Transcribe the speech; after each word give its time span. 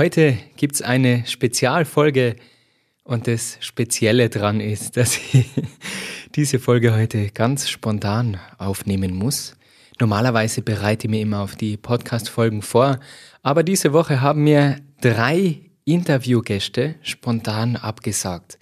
Heute 0.00 0.38
gibt 0.56 0.76
es 0.76 0.80
eine 0.80 1.26
Spezialfolge 1.26 2.36
und 3.04 3.26
das 3.26 3.58
Spezielle 3.60 4.30
dran 4.30 4.58
ist, 4.58 4.96
dass 4.96 5.18
ich 5.18 5.44
diese 6.34 6.58
Folge 6.58 6.94
heute 6.94 7.28
ganz 7.28 7.68
spontan 7.68 8.40
aufnehmen 8.56 9.14
muss. 9.14 9.58
Normalerweise 9.98 10.62
bereite 10.62 11.06
ich 11.06 11.10
mir 11.10 11.20
immer 11.20 11.42
auf 11.42 11.54
die 11.54 11.76
Podcast-Folgen 11.76 12.62
vor, 12.62 12.98
aber 13.42 13.62
diese 13.62 13.92
Woche 13.92 14.22
haben 14.22 14.42
mir 14.42 14.76
drei 15.02 15.60
Interviewgäste 15.84 16.94
spontan 17.02 17.76
abgesagt. 17.76 18.58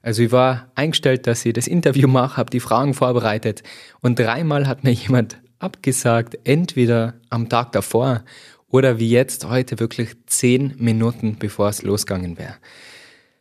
Also 0.00 0.22
ich 0.22 0.32
war 0.32 0.72
eingestellt, 0.74 1.26
dass 1.26 1.44
ich 1.44 1.52
das 1.52 1.66
Interview 1.66 2.08
mache, 2.08 2.38
habe 2.38 2.48
die 2.48 2.60
Fragen 2.60 2.94
vorbereitet 2.94 3.62
und 4.00 4.18
dreimal 4.18 4.66
hat 4.66 4.84
mir 4.84 4.92
jemand 4.92 5.36
abgesagt, 5.58 6.38
entweder 6.44 7.20
am 7.28 7.50
Tag 7.50 7.72
davor 7.72 8.24
oder 8.70 8.98
wie 8.98 9.10
jetzt 9.10 9.48
heute 9.48 9.78
wirklich 9.80 10.10
zehn 10.26 10.74
Minuten 10.78 11.36
bevor 11.38 11.68
es 11.68 11.82
losgegangen 11.82 12.38
wäre. 12.38 12.56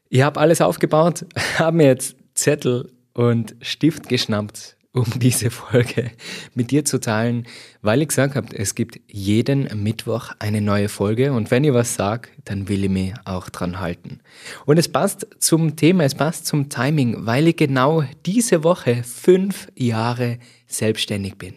Ich 0.10 0.22
habe 0.22 0.40
alles 0.40 0.62
aufgebaut, 0.62 1.26
habe 1.58 1.78
mir 1.78 1.88
jetzt 1.88 2.16
Zettel 2.34 2.92
und 3.14 3.56
Stift 3.62 4.10
geschnappt 4.10 4.78
um 4.98 5.06
diese 5.20 5.52
Folge 5.52 6.12
mit 6.56 6.72
dir 6.72 6.84
zu 6.84 7.00
teilen, 7.00 7.48
weil 7.82 8.02
ich 8.02 8.10
gesagt 8.10 8.36
habe, 8.36 8.56
es 8.56 8.76
gibt 8.76 9.00
jeden 9.08 9.70
Mittwoch 9.84 10.32
eine 10.40 10.62
neue 10.62 10.90
Folge 10.90 11.32
und 11.32 11.52
wenn 11.52 11.64
ich 11.64 11.74
was 11.74 11.96
sage, 11.96 12.30
dann 12.46 12.68
will 12.68 12.84
ich 12.84 12.90
mich 12.90 13.14
auch 13.26 13.50
dran 13.50 13.80
halten. 13.80 14.20
Und 14.66 14.78
es 14.78 14.88
passt 14.88 15.28
zum 15.40 15.76
Thema, 15.76 16.04
es 16.04 16.16
passt 16.16 16.46
zum 16.46 16.70
Timing, 16.70 17.26
weil 17.26 17.48
ich 17.48 17.56
genau 17.56 18.04
diese 18.26 18.64
Woche 18.64 19.04
fünf 19.04 19.68
Jahre 19.76 20.40
selbstständig 20.68 21.38
bin. 21.38 21.54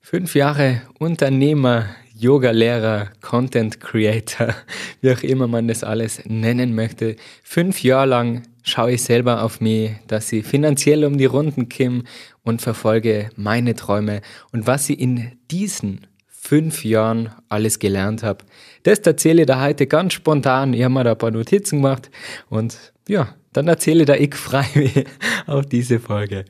Fünf 0.00 0.34
Jahre 0.34 0.82
Unternehmer, 0.98 1.86
Yoga-Lehrer, 2.18 3.10
Content 3.20 3.80
Creator, 3.80 4.54
wie 5.00 5.12
auch 5.12 5.22
immer 5.22 5.46
man 5.46 5.68
das 5.68 5.84
alles 5.84 6.20
nennen 6.26 6.74
möchte. 6.74 7.16
Fünf 7.44 7.82
Jahre 7.82 8.06
lang 8.06 8.42
schaue 8.64 8.92
ich 8.92 9.02
selber 9.02 9.42
auf 9.42 9.60
mich, 9.60 9.92
dass 10.08 10.32
ich 10.32 10.44
finanziell 10.44 11.04
um 11.04 11.16
die 11.16 11.26
Runden 11.26 11.68
komme 11.68 12.02
und 12.42 12.60
verfolge 12.60 13.30
meine 13.36 13.74
Träume 13.76 14.20
und 14.52 14.66
was 14.66 14.90
ich 14.90 14.98
in 14.98 15.32
diesen 15.50 16.06
fünf 16.26 16.84
Jahren 16.84 17.30
alles 17.48 17.78
gelernt 17.78 18.22
habe. 18.22 18.44
Das 18.82 19.00
erzähle 19.00 19.42
ich 19.42 19.46
da 19.46 19.62
heute 19.62 19.86
ganz 19.86 20.14
spontan. 20.14 20.72
Ich 20.72 20.82
habe 20.82 20.94
mir 20.94 21.04
da 21.04 21.12
ein 21.12 21.18
paar 21.18 21.30
Notizen 21.30 21.82
gemacht 21.82 22.10
und 22.48 22.76
ja, 23.08 23.34
dann 23.52 23.68
erzähle 23.68 24.00
ich 24.00 24.06
da 24.06 24.14
ich 24.14 24.34
frei 24.34 25.04
auf 25.46 25.66
diese 25.66 26.00
Folge. 26.00 26.44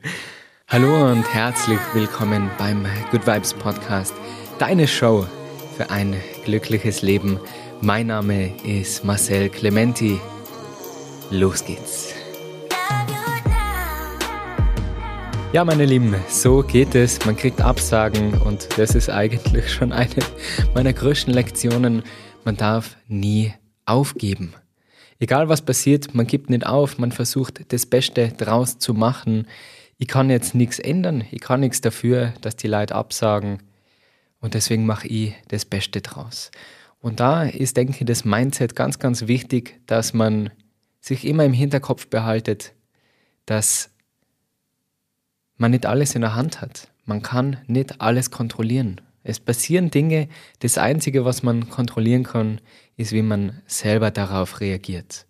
Hallo 0.67 1.11
und 1.11 1.23
herzlich 1.33 1.79
willkommen 1.93 2.49
beim 2.57 2.85
Good 3.11 3.25
Vibes 3.27 3.53
Podcast, 3.53 4.13
deine 4.59 4.87
Show 4.87 5.27
für 5.79 5.89
ein 5.91 6.13
glückliches 6.43 7.03
Leben. 7.03 7.39
Mein 7.79 8.07
Name 8.07 8.51
ist 8.65 9.05
Marcel 9.05 9.47
Clementi. 9.47 10.19
Los 11.31 11.63
geht's. 11.63 12.13
Ja, 15.53 15.63
meine 15.63 15.85
Lieben, 15.85 16.15
so 16.27 16.63
geht 16.63 16.95
es. 16.95 17.25
Man 17.25 17.37
kriegt 17.37 17.61
Absagen 17.61 18.33
und 18.41 18.77
das 18.77 18.93
ist 18.93 19.09
eigentlich 19.09 19.69
schon 19.73 19.93
eine 19.93 20.09
meiner 20.73 20.91
größten 20.91 21.33
Lektionen. 21.33 22.03
Man 22.43 22.57
darf 22.57 22.97
nie 23.07 23.53
aufgeben. 23.85 24.55
Egal 25.17 25.47
was 25.47 25.61
passiert, 25.61 26.13
man 26.13 26.27
gibt 26.27 26.49
nicht 26.49 26.65
auf, 26.65 26.97
man 26.97 27.13
versucht 27.13 27.71
das 27.71 27.85
Beste 27.85 28.33
draus 28.33 28.79
zu 28.79 28.93
machen. 28.93 29.47
Ich 29.97 30.09
kann 30.09 30.29
jetzt 30.29 30.55
nichts 30.55 30.77
ändern, 30.77 31.23
ich 31.31 31.39
kann 31.39 31.61
nichts 31.61 31.79
dafür, 31.79 32.33
dass 32.41 32.57
die 32.57 32.67
Leute 32.67 32.95
absagen 32.95 33.59
und 34.39 34.53
deswegen 34.53 34.85
mache 34.85 35.07
ich 35.07 35.35
das 35.47 35.65
Beste 35.65 36.01
draus. 36.01 36.51
Und 37.01 37.19
da 37.19 37.43
ist, 37.43 37.77
denke 37.77 37.93
ich, 37.99 38.05
das 38.05 38.25
Mindset 38.25 38.75
ganz, 38.75 38.99
ganz 38.99 39.27
wichtig, 39.27 39.79
dass 39.85 40.13
man 40.13 40.49
sich 40.99 41.25
immer 41.25 41.45
im 41.45 41.53
Hinterkopf 41.53 42.07
behaltet, 42.07 42.73
dass 43.45 43.89
man 45.57 45.71
nicht 45.71 45.85
alles 45.85 46.15
in 46.15 46.21
der 46.21 46.35
Hand 46.35 46.61
hat. 46.61 46.89
Man 47.05 47.21
kann 47.21 47.57
nicht 47.67 48.01
alles 48.01 48.31
kontrollieren. 48.31 49.01
Es 49.23 49.39
passieren 49.39 49.91
Dinge, 49.91 50.29
das 50.59 50.77
Einzige, 50.77 51.25
was 51.25 51.43
man 51.43 51.69
kontrollieren 51.69 52.23
kann, 52.23 52.61
ist, 52.97 53.11
wie 53.11 53.21
man 53.21 53.61
selber 53.65 54.11
darauf 54.11 54.59
reagiert. 54.59 55.25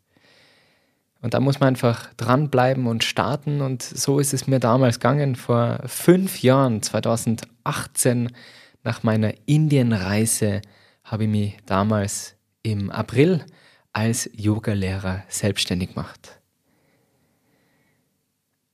Und 1.22 1.34
da 1.34 1.40
muss 1.40 1.60
man 1.60 1.70
einfach 1.70 2.14
dranbleiben 2.16 2.88
und 2.88 3.04
starten. 3.04 3.62
Und 3.62 3.84
so 3.84 4.20
ist 4.20 4.34
es 4.34 4.48
mir 4.48 4.60
damals 4.60 5.00
gegangen, 5.00 5.36
vor 5.36 5.80
fünf 5.86 6.42
Jahren, 6.42 6.82
2018, 6.82 8.32
nach 8.84 9.04
meiner 9.04 9.34
Indienreise, 9.46 10.62
habe 11.04 11.24
ich 11.24 11.30
mich 11.30 11.58
damals 11.66 12.36
im 12.64 12.92
April 12.92 13.46
als 13.94 14.30
Yogalehrer 14.34 15.24
selbstständig 15.28 15.96
gemacht. 15.96 16.40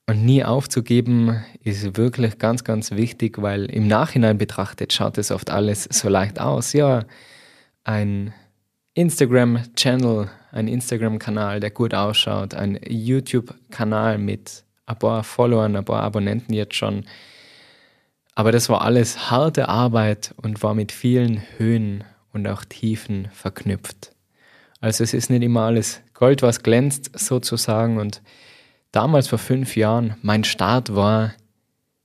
Und 0.08 0.24
nie 0.24 0.44
aufzugeben 0.44 1.44
ist 1.64 1.98
wirklich 1.98 2.38
ganz, 2.38 2.64
ganz 2.64 2.92
wichtig, 2.92 3.42
weil 3.42 3.66
im 3.66 3.88
Nachhinein 3.88 4.38
betrachtet 4.38 4.94
schaut 4.94 5.18
es 5.18 5.32
oft 5.32 5.50
alles 5.50 5.86
so 5.86 6.10
leicht 6.10 6.40
aus. 6.40 6.74
Ja, 6.74 7.06
ein 7.84 8.34
Instagram-Channel, 8.94 10.30
ein 10.52 10.68
Instagram-Kanal, 10.68 11.60
der 11.60 11.72
gut 11.72 11.96
ausschaut, 11.96 12.54
ein 12.54 12.80
YouTube-Kanal 12.88 14.20
mit 14.20 14.64
ein 14.86 15.00
paar 15.00 15.24
Followern, 15.24 15.76
ein 15.76 15.86
paar 15.86 16.04
Abonnenten 16.04 16.54
jetzt 16.54 16.76
schon. 16.76 17.06
Aber 18.36 18.52
das 18.52 18.70
war 18.70 18.82
alles 18.82 19.32
harte 19.32 19.70
Arbeit 19.70 20.36
und 20.38 20.62
war 20.62 20.74
mit 20.74 20.92
vielen 20.92 21.42
Höhen 21.58 22.04
und 22.34 22.48
auch 22.48 22.66
Tiefen 22.66 23.30
verknüpft. 23.32 24.12
Also 24.82 25.04
es 25.04 25.14
ist 25.14 25.30
nicht 25.30 25.42
immer 25.42 25.62
alles 25.62 26.02
Gold, 26.14 26.42
was 26.42 26.62
glänzt 26.62 27.18
sozusagen 27.18 27.98
und 27.98 28.22
damals 28.92 29.30
vor 29.30 29.40
fünf 29.40 29.76
Jahren, 29.76 30.16
mein 30.22 30.44
Start 30.44 30.94
war 30.94 31.34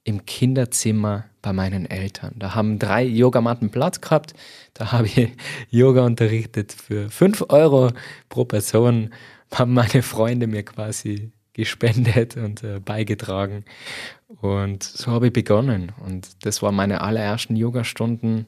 im 0.04 0.24
Kinderzimmer 0.24 1.24
bei 1.42 1.52
meinen 1.52 1.86
Eltern. 1.86 2.34
Da 2.36 2.54
haben 2.54 2.78
drei 2.78 3.04
Yogamatten 3.04 3.70
Platz 3.70 4.00
gehabt. 4.00 4.34
Da 4.74 4.92
habe 4.92 5.06
ich 5.06 5.32
Yoga 5.70 6.04
unterrichtet 6.04 6.72
für 6.72 7.10
fünf 7.10 7.44
Euro 7.48 7.90
pro 8.28 8.44
Person. 8.44 9.10
Haben 9.52 9.74
meine 9.74 10.02
Freunde 10.02 10.46
mir 10.46 10.64
quasi 10.64 11.32
gespendet 11.52 12.36
und 12.36 12.62
äh, 12.62 12.80
beigetragen. 12.80 13.64
Und 14.40 14.82
so 14.82 15.10
habe 15.10 15.28
ich 15.28 15.32
begonnen. 15.32 15.92
Und 16.04 16.44
das 16.44 16.62
waren 16.62 16.74
meine 16.74 17.00
allerersten 17.00 17.56
Yogastunden. 17.56 18.46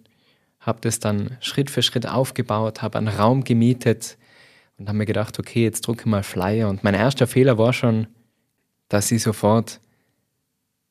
Habe 0.60 0.80
das 0.80 1.00
dann 1.00 1.36
Schritt 1.40 1.70
für 1.70 1.82
Schritt 1.82 2.06
aufgebaut, 2.06 2.82
habe 2.82 2.98
einen 2.98 3.08
Raum 3.08 3.42
gemietet 3.42 4.16
und 4.78 4.88
habe 4.88 4.98
mir 4.98 5.06
gedacht, 5.06 5.38
okay, 5.38 5.64
jetzt 5.64 5.86
drucke 5.86 6.08
mal 6.08 6.22
Flyer. 6.22 6.68
Und 6.68 6.84
mein 6.84 6.94
erster 6.94 7.26
Fehler 7.26 7.58
war 7.58 7.72
schon, 7.72 8.06
dass 8.88 9.10
ich 9.10 9.22
sofort 9.22 9.80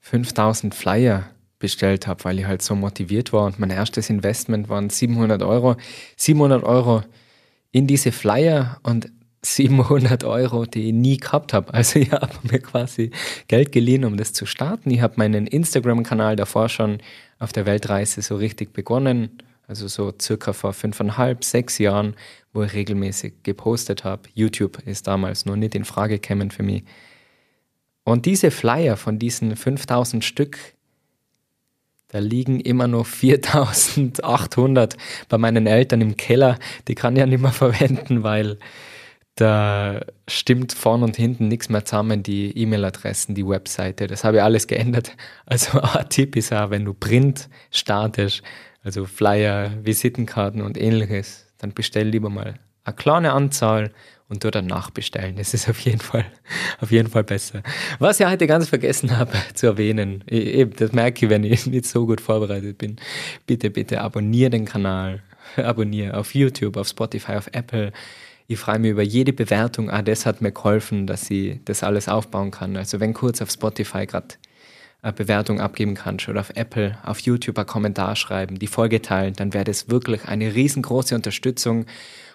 5000 0.02 0.76
Flyer 0.76 1.30
bestellt 1.60 2.08
habe, 2.08 2.24
weil 2.26 2.40
ich 2.40 2.46
halt 2.46 2.62
so 2.62 2.76
motiviert 2.76 3.32
war 3.32 3.46
und 3.46 3.60
mein 3.60 3.70
erstes 3.70 4.10
Investment 4.10 4.68
waren 4.68 4.90
700 4.90 5.42
Euro. 5.44 5.78
700 6.18 6.64
Euro 6.64 7.04
in 7.72 7.88
diese 7.88 8.12
Flyer 8.12 8.80
und 8.84 9.12
700 9.44 10.24
Euro, 10.24 10.66
die 10.66 10.88
ich 10.88 10.94
nie 10.94 11.18
gehabt 11.18 11.54
habe. 11.54 11.74
Also 11.74 12.00
ich 12.00 12.12
habe 12.12 12.32
mir 12.44 12.60
quasi 12.60 13.12
Geld 13.48 13.72
geliehen, 13.72 14.06
um 14.06 14.18
das 14.18 14.34
zu 14.34 14.46
starten. 14.46 14.92
Ich 14.92 15.02
habe 15.02 15.16
meinen 15.18 15.48
Instagram-Kanal 15.48 16.36
davor 16.36 16.70
schon 16.70 17.00
auf 17.40 17.52
der 17.52 17.66
Weltreise 17.66 18.22
so 18.22 18.36
richtig 18.36 18.72
begonnen. 18.72 19.42
Also 19.68 19.88
so 19.88 20.14
circa 20.20 20.54
vor 20.54 20.74
fünfeinhalb, 20.74 21.44
sechs 21.44 21.78
Jahren, 21.80 22.16
wo 22.54 22.62
ich 22.64 22.74
regelmäßig 22.74 23.36
gepostet 23.44 24.04
habe. 24.04 24.24
YouTube 24.34 24.80
ist 24.86 25.08
damals 25.08 25.46
noch 25.46 25.56
nicht 25.56 25.74
in 25.76 25.86
Frage 25.86 26.20
gekommen 26.20 26.52
für 26.52 26.64
mich. 26.64 26.84
Und 28.04 28.26
diese 28.26 28.52
Flyer 28.52 28.98
von 28.98 29.18
diesen 29.18 29.56
5000 29.56 30.26
Stück, 30.26 30.58
da 32.10 32.20
liegen 32.20 32.60
immer 32.60 32.88
noch 32.88 33.06
4800 33.06 34.98
bei 35.30 35.38
meinen 35.38 35.66
Eltern 35.66 36.02
im 36.02 36.18
Keller. 36.18 36.60
Die 36.88 36.96
kann 36.96 37.16
ich 37.16 37.22
ja 37.22 37.26
nicht 37.26 37.42
mehr 37.42 37.52
verwenden, 37.54 38.24
weil 38.24 38.58
da 39.42 40.02
stimmt 40.28 40.72
vorn 40.72 41.02
und 41.02 41.16
hinten 41.16 41.48
nichts 41.48 41.68
mehr 41.68 41.84
zusammen, 41.84 42.22
die 42.22 42.56
E-Mail-Adressen, 42.56 43.34
die 43.34 43.48
Webseite. 43.48 44.06
Das 44.06 44.24
habe 44.24 44.38
ich 44.38 44.44
alles 44.44 44.68
geändert. 44.68 45.12
Also 45.46 45.82
Tipp 46.08 46.38
ist 46.38 46.54
auch, 46.54 46.70
wenn 46.70 46.86
du 46.86 46.94
Print 46.94 47.50
startest, 47.72 48.42
also 48.84 49.06
Flyer, 49.06 49.72
Visitenkarten 49.84 50.62
und 50.62 50.80
ähnliches, 50.80 51.48
dann 51.58 51.74
bestell 51.74 52.08
lieber 52.08 52.30
mal 52.30 52.54
eine 52.86 52.96
kleine 52.96 53.34
Anzahl 53.34 53.92
und 54.30 54.46
dort 54.46 54.56
dann 54.56 54.68
nachbestellen. 54.68 55.36
Das 55.36 55.54
ist 55.54 55.68
auf 55.68 55.80
jeden 55.82 56.00
Fall, 56.00 56.26
auf 56.80 56.92
jeden 56.92 57.10
Fall 57.10 57.26
besser. 57.26 57.64
Was 58.00 58.20
ich 58.22 58.26
heute 58.28 58.48
ganz 58.48 58.70
vergessen 58.70 59.18
habe 59.18 59.34
zu 59.54 59.66
erwähnen, 59.66 60.24
eben, 60.28 60.74
das 60.76 60.94
merke 60.94 61.26
ich, 61.26 61.30
wenn 61.30 61.44
ich 61.44 61.66
nicht 61.66 61.86
so 61.86 62.06
gut 62.06 62.22
vorbereitet 62.22 62.78
bin. 62.78 62.96
Bitte, 63.46 63.70
bitte 63.72 64.00
abonniere 64.00 64.52
den 64.52 64.66
Kanal. 64.66 65.22
Abonniere 65.58 66.16
auf 66.16 66.34
YouTube, 66.34 66.78
auf 66.78 66.88
Spotify, 66.88 67.34
auf 67.34 67.50
Apple. 67.52 67.92
Ich 68.52 68.60
freue 68.60 68.80
mich 68.80 68.92
über 68.92 69.02
jede 69.02 69.32
Bewertung. 69.32 69.90
Ah, 69.90 70.02
das 70.02 70.26
hat 70.26 70.42
mir 70.42 70.52
geholfen, 70.52 71.08
dass 71.08 71.32
ich 71.32 71.62
das 71.64 71.84
alles 71.84 72.10
aufbauen 72.10 72.52
kann. 72.52 72.76
Also 72.76 73.00
wenn 73.00 73.14
kurz 73.14 73.42
auf 73.42 73.50
Spotify 73.50 74.06
gerade 74.06 74.36
eine 75.02 75.14
Bewertung 75.14 75.62
abgeben 75.62 75.96
kannst 75.96 76.28
oder 76.28 76.42
auf 76.42 76.50
Apple, 76.56 76.98
auf 77.02 77.20
YouTube 77.20 77.58
einen 77.58 77.66
Kommentar 77.66 78.18
schreiben, 78.18 78.60
die 78.60 78.68
Folge 78.68 79.02
teilen, 79.02 79.36
dann 79.36 79.54
wäre 79.54 79.64
das 79.64 79.90
wirklich 79.90 80.26
eine 80.26 80.54
riesengroße 80.54 81.16
Unterstützung 81.16 81.86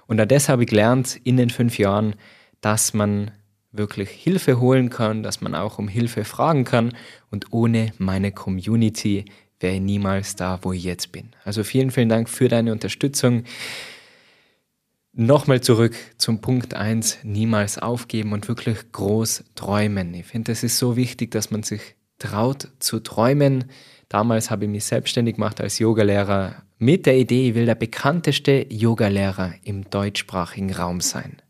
Und 0.06 0.18
auch 0.18 0.24
das 0.24 0.48
habe 0.48 0.62
ich 0.62 0.70
gelernt 0.70 1.20
in 1.22 1.36
den 1.36 1.50
fünf 1.50 1.76
Jahren, 1.76 2.14
dass 2.62 2.94
man 2.94 3.32
wirklich 3.70 4.08
Hilfe 4.08 4.58
holen 4.58 4.88
kann, 4.88 5.22
dass 5.22 5.42
man 5.42 5.54
auch 5.54 5.78
um 5.78 5.86
Hilfe 5.86 6.24
fragen 6.24 6.64
kann. 6.64 6.94
Und 7.30 7.52
ohne 7.52 7.92
meine 7.98 8.32
Community 8.32 9.26
wäre 9.60 9.74
ich 9.74 9.82
niemals 9.82 10.34
da, 10.34 10.60
wo 10.62 10.72
ich 10.72 10.82
jetzt 10.82 11.12
bin. 11.12 11.32
Also 11.44 11.62
vielen, 11.62 11.90
vielen 11.90 12.08
Dank 12.08 12.30
für 12.30 12.48
deine 12.48 12.72
Unterstützung. 12.72 13.44
Nochmal 15.18 15.62
zurück 15.62 15.96
zum 16.18 16.42
Punkt 16.42 16.74
1, 16.74 17.20
niemals 17.22 17.78
aufgeben 17.78 18.34
und 18.34 18.48
wirklich 18.48 18.92
groß 18.92 19.44
träumen. 19.54 20.12
Ich 20.12 20.26
finde, 20.26 20.52
es 20.52 20.62
ist 20.62 20.76
so 20.76 20.94
wichtig, 20.94 21.30
dass 21.30 21.50
man 21.50 21.62
sich 21.62 21.80
traut 22.18 22.68
zu 22.80 23.00
träumen. 23.00 23.64
Damals 24.10 24.50
habe 24.50 24.66
ich 24.66 24.70
mich 24.70 24.84
selbstständig 24.84 25.36
gemacht 25.36 25.58
als 25.58 25.78
Yogalehrer 25.78 26.56
mit 26.76 27.06
der 27.06 27.16
Idee, 27.16 27.48
ich 27.48 27.54
will 27.54 27.64
der 27.64 27.76
bekannteste 27.76 28.66
Yogalehrer 28.68 29.54
im 29.64 29.88
deutschsprachigen 29.88 30.74
Raum 30.74 31.00
sein. 31.00 31.40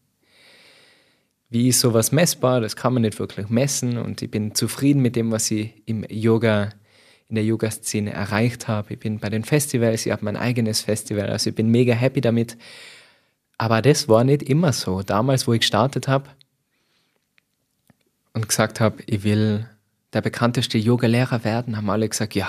Wie 1.48 1.66
ist 1.66 1.80
sowas 1.80 2.12
messbar? 2.12 2.60
Das 2.60 2.76
kann 2.76 2.92
man 2.92 3.02
nicht 3.02 3.18
wirklich 3.18 3.48
messen 3.48 3.98
und 3.98 4.22
ich 4.22 4.30
bin 4.30 4.54
zufrieden 4.54 5.02
mit 5.02 5.16
dem, 5.16 5.32
was 5.32 5.50
ich 5.50 5.82
im 5.86 6.04
Yoga, 6.08 6.70
in 7.26 7.34
der 7.34 7.44
Yoga-Szene 7.44 8.12
erreicht 8.12 8.68
habe. 8.68 8.92
Ich 8.92 9.00
bin 9.00 9.18
bei 9.18 9.28
den 9.28 9.42
Festivals, 9.42 10.06
ich 10.06 10.12
habe 10.12 10.24
mein 10.24 10.36
eigenes 10.36 10.82
Festival, 10.82 11.30
also 11.30 11.50
ich 11.50 11.56
bin 11.56 11.68
mega 11.68 11.94
happy 11.94 12.20
damit. 12.20 12.56
Aber 13.58 13.82
das 13.82 14.08
war 14.08 14.24
nicht 14.24 14.42
immer 14.42 14.72
so. 14.72 15.02
Damals, 15.02 15.46
wo 15.46 15.52
ich 15.52 15.60
gestartet 15.60 16.08
habe 16.08 16.30
und 18.34 18.48
gesagt 18.48 18.80
habe, 18.80 19.02
ich 19.06 19.22
will 19.24 19.68
der 20.12 20.20
bekannteste 20.20 20.78
Yoga-Lehrer 20.78 21.44
werden, 21.44 21.76
haben 21.76 21.90
alle 21.90 22.08
gesagt, 22.08 22.34
ja, 22.34 22.48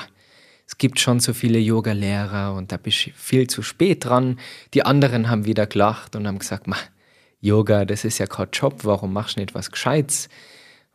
es 0.67 0.77
gibt 0.77 0.99
schon 0.99 1.21
so 1.21 1.33
viele 1.33 1.59
Yoga-Lehrer 1.59 2.53
und 2.53 2.71
da 2.73 2.77
bist 2.77 3.07
du 3.07 3.11
viel 3.11 3.47
zu 3.47 3.61
spät 3.61 4.03
dran. 4.03 4.37
Die 4.73 4.83
anderen 4.83 5.29
haben 5.29 5.45
wieder 5.45 5.65
gelacht 5.65 6.15
und 6.15 6.27
haben 6.27 6.39
gesagt, 6.39 6.67
Yoga, 7.39 7.85
das 7.85 8.03
ist 8.03 8.17
ja 8.17 8.25
kein 8.25 8.49
Job, 8.51 8.83
warum 8.83 9.13
machst 9.13 9.37
du 9.37 9.39
nicht 9.39 9.55
was 9.55 9.71
Gescheites? 9.71 10.27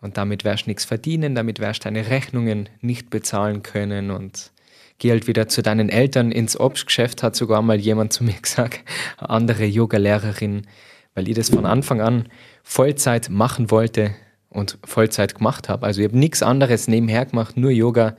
Und 0.00 0.18
damit 0.18 0.44
wirst 0.44 0.66
du 0.66 0.70
nichts 0.70 0.84
verdienen, 0.84 1.34
damit 1.34 1.58
wirst 1.58 1.84
du 1.84 1.84
deine 1.84 2.08
Rechnungen 2.08 2.68
nicht 2.80 3.08
bezahlen 3.08 3.62
können 3.62 4.10
und 4.10 4.50
geh 4.98 5.10
halt 5.10 5.26
wieder 5.26 5.48
zu 5.48 5.62
deinen 5.62 5.88
Eltern 5.88 6.32
ins 6.32 6.58
Obstgeschäft, 6.58 7.22
hat 7.22 7.36
sogar 7.36 7.62
mal 7.62 7.78
jemand 7.78 8.12
zu 8.12 8.24
mir 8.24 8.34
gesagt, 8.42 8.80
eine 9.18 9.30
andere 9.30 9.64
Yoga-Lehrerin, 9.64 10.66
weil 11.14 11.28
ich 11.28 11.34
das 11.34 11.50
von 11.50 11.66
Anfang 11.66 12.00
an 12.00 12.28
Vollzeit 12.62 13.28
machen 13.28 13.70
wollte 13.70 14.14
und 14.48 14.78
Vollzeit 14.84 15.34
gemacht 15.34 15.68
habe. 15.68 15.86
Also 15.86 16.00
ich 16.00 16.08
habe 16.08 16.18
nichts 16.18 16.42
anderes 16.42 16.88
nebenher 16.88 17.26
gemacht, 17.26 17.56
nur 17.56 17.70
Yoga 17.70 18.16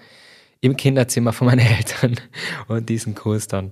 im 0.61 0.77
Kinderzimmer 0.77 1.33
von 1.33 1.47
meinen 1.47 1.59
Eltern 1.77 2.15
und 2.67 2.89
diesen 2.89 3.15
Kurs 3.15 3.47
dann. 3.47 3.71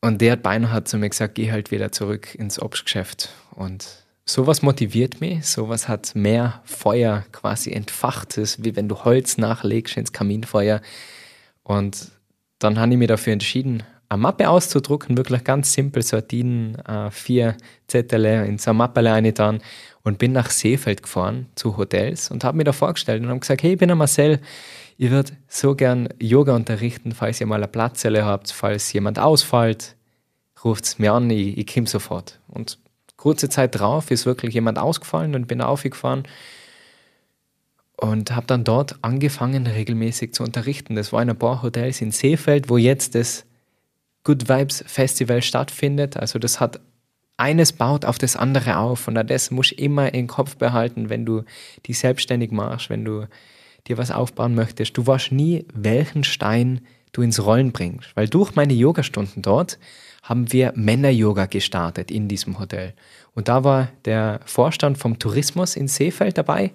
Und 0.00 0.20
der 0.20 0.38
hat 0.42 0.88
zu 0.88 0.98
mir 0.98 1.08
gesagt, 1.08 1.34
geh 1.34 1.50
halt 1.50 1.70
wieder 1.70 1.90
zurück 1.90 2.34
ins 2.34 2.60
Obstgeschäft. 2.60 3.30
Und 3.52 4.03
sowas 4.26 4.62
motiviert 4.62 5.20
mich, 5.20 5.46
sowas 5.46 5.88
hat 5.88 6.14
mehr 6.14 6.62
Feuer 6.64 7.24
quasi 7.32 7.72
entfachtes, 7.72 8.64
wie 8.64 8.74
wenn 8.76 8.88
du 8.88 9.04
Holz 9.04 9.38
nachlegst 9.38 9.96
ins 9.96 10.12
Kaminfeuer. 10.12 10.80
Und 11.62 12.10
dann 12.58 12.78
habe 12.78 12.92
ich 12.92 12.98
mich 12.98 13.08
dafür 13.08 13.32
entschieden, 13.32 13.82
eine 14.08 14.22
Mappe 14.22 14.48
auszudrucken, 14.48 15.16
wirklich 15.16 15.44
ganz 15.44 15.72
simpel, 15.72 16.02
so 16.02 16.20
DIN 16.20 16.76
äh, 16.86 17.10
vier 17.10 17.56
Zettel 17.88 18.24
in 18.24 18.58
so 18.58 18.70
eine 18.70 18.78
Mappe 18.78 19.04
reingetan 19.04 19.60
und 20.02 20.18
bin 20.18 20.32
nach 20.32 20.50
Seefeld 20.50 21.02
gefahren 21.02 21.46
zu 21.54 21.76
Hotels 21.76 22.30
und 22.30 22.44
habe 22.44 22.56
mir 22.56 22.64
da 22.64 22.72
vorgestellt 22.72 23.22
und 23.22 23.28
habe 23.28 23.40
gesagt, 23.40 23.62
hey, 23.62 23.72
ich 23.72 23.78
bin 23.78 23.88
der 23.88 23.96
Marcel, 23.96 24.40
ich 24.96 25.10
würde 25.10 25.32
so 25.48 25.74
gern 25.74 26.08
Yoga 26.20 26.54
unterrichten, 26.54 27.12
falls 27.12 27.40
ihr 27.40 27.46
mal 27.46 27.56
eine 27.56 27.68
Platzelle 27.68 28.24
habt, 28.24 28.52
falls 28.52 28.92
jemand 28.92 29.18
ausfällt, 29.18 29.96
ruft 30.62 30.84
es 30.84 30.98
mir 30.98 31.12
an, 31.12 31.28
ich, 31.30 31.58
ich 31.58 31.66
komme 31.66 31.86
sofort. 31.86 32.40
Und 32.46 32.78
kurze 33.24 33.48
Zeit 33.48 33.80
drauf 33.80 34.10
ist 34.10 34.26
wirklich 34.26 34.52
jemand 34.52 34.78
ausgefallen 34.78 35.34
und 35.34 35.48
bin 35.48 35.62
aufgefahren 35.62 36.24
und 37.96 38.36
habe 38.36 38.46
dann 38.46 38.64
dort 38.64 38.96
angefangen, 39.00 39.66
regelmäßig 39.66 40.34
zu 40.34 40.42
unterrichten. 40.42 40.94
Das 40.94 41.10
war 41.10 41.22
in 41.22 41.30
ein 41.30 41.38
paar 41.38 41.62
Hotels 41.62 42.02
in 42.02 42.10
Seefeld, 42.10 42.68
wo 42.68 42.76
jetzt 42.76 43.14
das 43.14 43.46
Good 44.24 44.50
Vibes 44.50 44.84
Festival 44.86 45.40
stattfindet. 45.40 46.18
Also 46.18 46.38
das 46.38 46.60
hat 46.60 46.80
eines 47.38 47.72
baut 47.72 48.04
auf 48.04 48.18
das 48.18 48.36
andere 48.36 48.76
auf 48.76 49.08
und 49.08 49.14
das 49.14 49.50
musst 49.50 49.70
du 49.70 49.76
immer 49.76 50.12
im 50.12 50.26
Kopf 50.26 50.56
behalten, 50.56 51.08
wenn 51.08 51.24
du 51.24 51.44
dich 51.88 51.98
selbstständig 51.98 52.50
machst, 52.50 52.90
wenn 52.90 53.06
du 53.06 53.26
dir 53.86 53.96
was 53.96 54.10
aufbauen 54.10 54.54
möchtest. 54.54 54.98
Du 54.98 55.06
weißt 55.06 55.32
nie, 55.32 55.64
welchen 55.72 56.24
Stein 56.24 56.82
du 57.12 57.22
ins 57.22 57.42
Rollen 57.42 57.72
bringst, 57.72 58.14
weil 58.16 58.28
durch 58.28 58.54
meine 58.54 58.74
Yogastunden 58.74 59.40
dort 59.40 59.78
haben 60.24 60.52
wir 60.52 60.72
Männer-Yoga 60.74 61.46
gestartet 61.46 62.10
in 62.10 62.28
diesem 62.28 62.58
Hotel. 62.58 62.94
Und 63.34 63.48
da 63.48 63.62
war 63.62 63.88
der 64.06 64.40
Vorstand 64.46 64.98
vom 64.98 65.18
Tourismus 65.18 65.76
in 65.76 65.86
Seefeld 65.86 66.38
dabei 66.38 66.72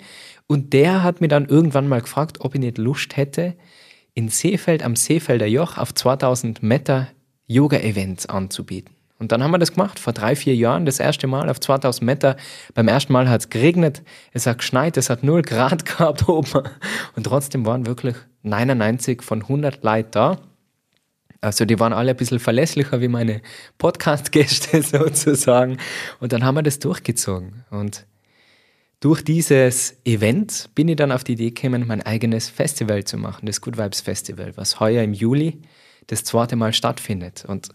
und 0.48 0.72
der 0.72 1.04
hat 1.04 1.20
mir 1.20 1.28
dann 1.28 1.46
irgendwann 1.46 1.88
mal 1.88 2.02
gefragt, 2.02 2.42
ob 2.42 2.56
ich 2.56 2.62
nicht 2.62 2.78
Lust 2.78 3.18
hätte, 3.18 3.56
in 4.14 4.30
Seefeld 4.30 4.84
am 4.84 4.96
Seefelder 4.96 5.48
Joch 5.48 5.78
auf 5.78 5.94
2000 5.94 6.64
Meter 6.64 7.08
Yoga-Events 7.48 8.28
anzubieten. 8.28 8.96
Und 9.18 9.32
dann 9.32 9.44
haben 9.44 9.52
wir 9.52 9.58
das 9.58 9.74
gemacht, 9.74 10.00
vor 10.00 10.14
drei, 10.14 10.36
vier 10.36 10.56
Jahren, 10.56 10.86
das 10.86 11.00
erste 11.00 11.28
Mal 11.28 11.50
auf 11.50 11.60
2000 11.60 12.06
Meter. 12.06 12.38
Beim 12.74 12.88
ersten 12.88 13.12
Mal 13.12 13.30
hat 13.30 13.42
es 13.42 13.50
geregnet, 13.50 14.02
es 14.32 14.48
hat 14.48 14.60
geschneit, 14.60 14.96
es 14.96 15.10
hat 15.10 15.24
0 15.24 15.42
Grad 15.42 15.86
gehabt 15.98 16.30
oben. 16.30 16.64
Und 17.16 17.24
trotzdem 17.24 17.66
waren 17.66 17.86
wirklich 17.86 18.16
99 18.44 19.22
von 19.22 19.42
100 19.42 19.84
Leute 19.84 20.10
da. 20.12 20.38
Also 21.42 21.66
die 21.66 21.80
waren 21.80 21.94
alle 21.94 22.12
ein 22.12 22.18
bisschen 22.18 22.40
verlässlicher 22.40 23.00
wie 23.02 23.08
meine 23.08 23.42
Podcast-Gäste 23.78 24.82
sozusagen. 24.82 25.78
Und 26.20 26.34
dann 26.34 26.44
haben 26.44 26.56
wir 26.56 26.64
das 26.64 26.80
durchgezogen. 26.80 27.64
Und 27.70 28.06
durch 29.00 29.24
dieses 29.24 29.96
Event 30.04 30.70
bin 30.76 30.90
ich 30.90 30.98
dann 30.98 31.14
auf 31.14 31.24
die 31.24 31.34
Idee 31.34 31.52
gekommen, 31.52 31.88
mein 31.88 32.02
eigenes 32.02 32.50
Festival 32.50 33.06
zu 33.06 33.18
machen, 33.18 33.46
das 33.46 33.62
Good 33.62 33.78
Vibes 33.78 34.02
Festival, 34.02 34.52
was 34.58 34.80
heuer 34.82 35.04
im 35.04 35.14
Juli 35.14 35.62
das 36.08 36.24
zweite 36.24 36.56
Mal 36.56 36.74
stattfindet. 36.74 37.46
Und 37.46 37.70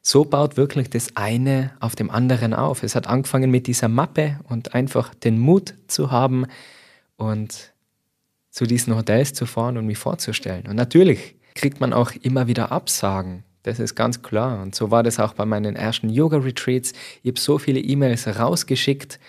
so 0.00 0.24
baut 0.24 0.56
wirklich 0.56 0.88
das 0.88 1.14
eine 1.14 1.72
auf 1.80 1.94
dem 1.94 2.10
anderen 2.10 2.54
auf. 2.54 2.82
Es 2.82 2.94
hat 2.94 3.06
angefangen 3.06 3.50
mit 3.50 3.66
dieser 3.66 3.88
Mappe 3.88 4.40
und 4.48 4.74
einfach 4.74 5.14
den 5.14 5.38
Mut 5.38 5.74
zu 5.88 6.10
haben 6.10 6.46
und 7.16 7.72
zu 8.50 8.66
diesen 8.66 8.96
Hotels 8.96 9.34
zu 9.34 9.46
fahren 9.46 9.76
und 9.76 9.86
mich 9.86 9.98
vorzustellen. 9.98 10.66
Und 10.66 10.76
natürlich 10.76 11.36
kriegt 11.54 11.80
man 11.80 11.92
auch 11.92 12.12
immer 12.22 12.46
wieder 12.46 12.72
Absagen. 12.72 13.44
Das 13.62 13.78
ist 13.78 13.94
ganz 13.94 14.22
klar. 14.22 14.60
Und 14.62 14.74
so 14.74 14.90
war 14.90 15.02
das 15.02 15.20
auch 15.20 15.34
bei 15.34 15.44
meinen 15.44 15.76
ersten 15.76 16.08
Yoga-Retreats. 16.08 16.92
Ich 17.22 17.30
habe 17.30 17.40
so 17.40 17.58
viele 17.58 17.80
E-Mails 17.80 18.26
rausgeschickt. 18.26 19.20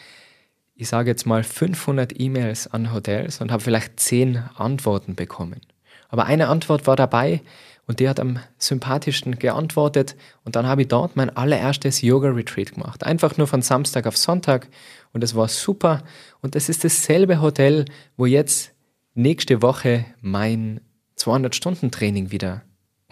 Ich 0.75 0.88
sage 0.88 1.12
jetzt 1.12 1.25
mal 1.25 1.44
500 1.44 2.20
E-Mails 2.20 2.68
an 2.68 2.92
Hotels 2.92 3.42
und 3.42 3.51
habe 3.51 3.63
vielleicht 3.63 4.00
10 4.00 4.38
Antworten 4.56 5.15
bekommen. 5.15 5.62
Aber 6.10 6.25
eine 6.25 6.48
Antwort 6.48 6.88
war 6.88 6.96
dabei, 6.96 7.42
und 7.86 8.00
die 8.00 8.08
hat 8.08 8.20
am 8.20 8.39
sympathischsten 8.58 9.39
geantwortet. 9.39 10.15
Und 10.46 10.56
dann 10.56 10.68
habe 10.68 10.84
ich 10.84 10.88
dort 10.88 11.15
mein 11.15 11.36
allererstes 11.36 12.01
Yoga-Retreat 12.01 12.74
gemacht. 12.74 13.03
Einfach 13.03 13.38
nur 13.38 13.48
von 13.48 13.62
Samstag 13.62 14.08
auf 14.08 14.15
Sonntag. 14.15 14.70
Und 15.12 15.24
es 15.24 15.36
war 15.36 15.50
super. 15.50 16.03
Und 16.42 16.56
das 16.56 16.70
ist 16.70 16.84
dasselbe 16.84 17.42
Hotel, 17.42 17.86
wo 18.15 18.25
jetzt 18.25 18.72
nächste 19.15 19.62
Woche 19.62 20.06
mein 20.22 20.80
200-Stunden-Training 21.24 22.32
wieder 22.32 22.63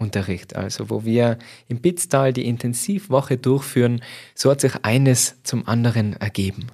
unterricht. 0.02 0.54
Also 0.56 0.90
wo 0.90 1.04
wir 1.04 1.38
im 1.68 1.80
Bitztal 1.80 2.32
die 2.32 2.46
Intensivwoche 2.46 3.38
durchführen. 3.38 4.02
So 4.34 4.50
hat 4.50 4.60
sich 4.60 4.84
eines 4.84 5.42
zum 5.44 5.66
anderen 5.66 6.14
ergeben. 6.14 6.66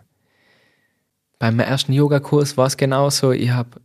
Beim 1.38 1.60
ersten 1.60 1.92
Yogakurs 1.92 2.56
war 2.56 2.66
es 2.66 2.76
genauso. 2.76 3.30
Ich 3.30 3.50
habe 3.50 3.80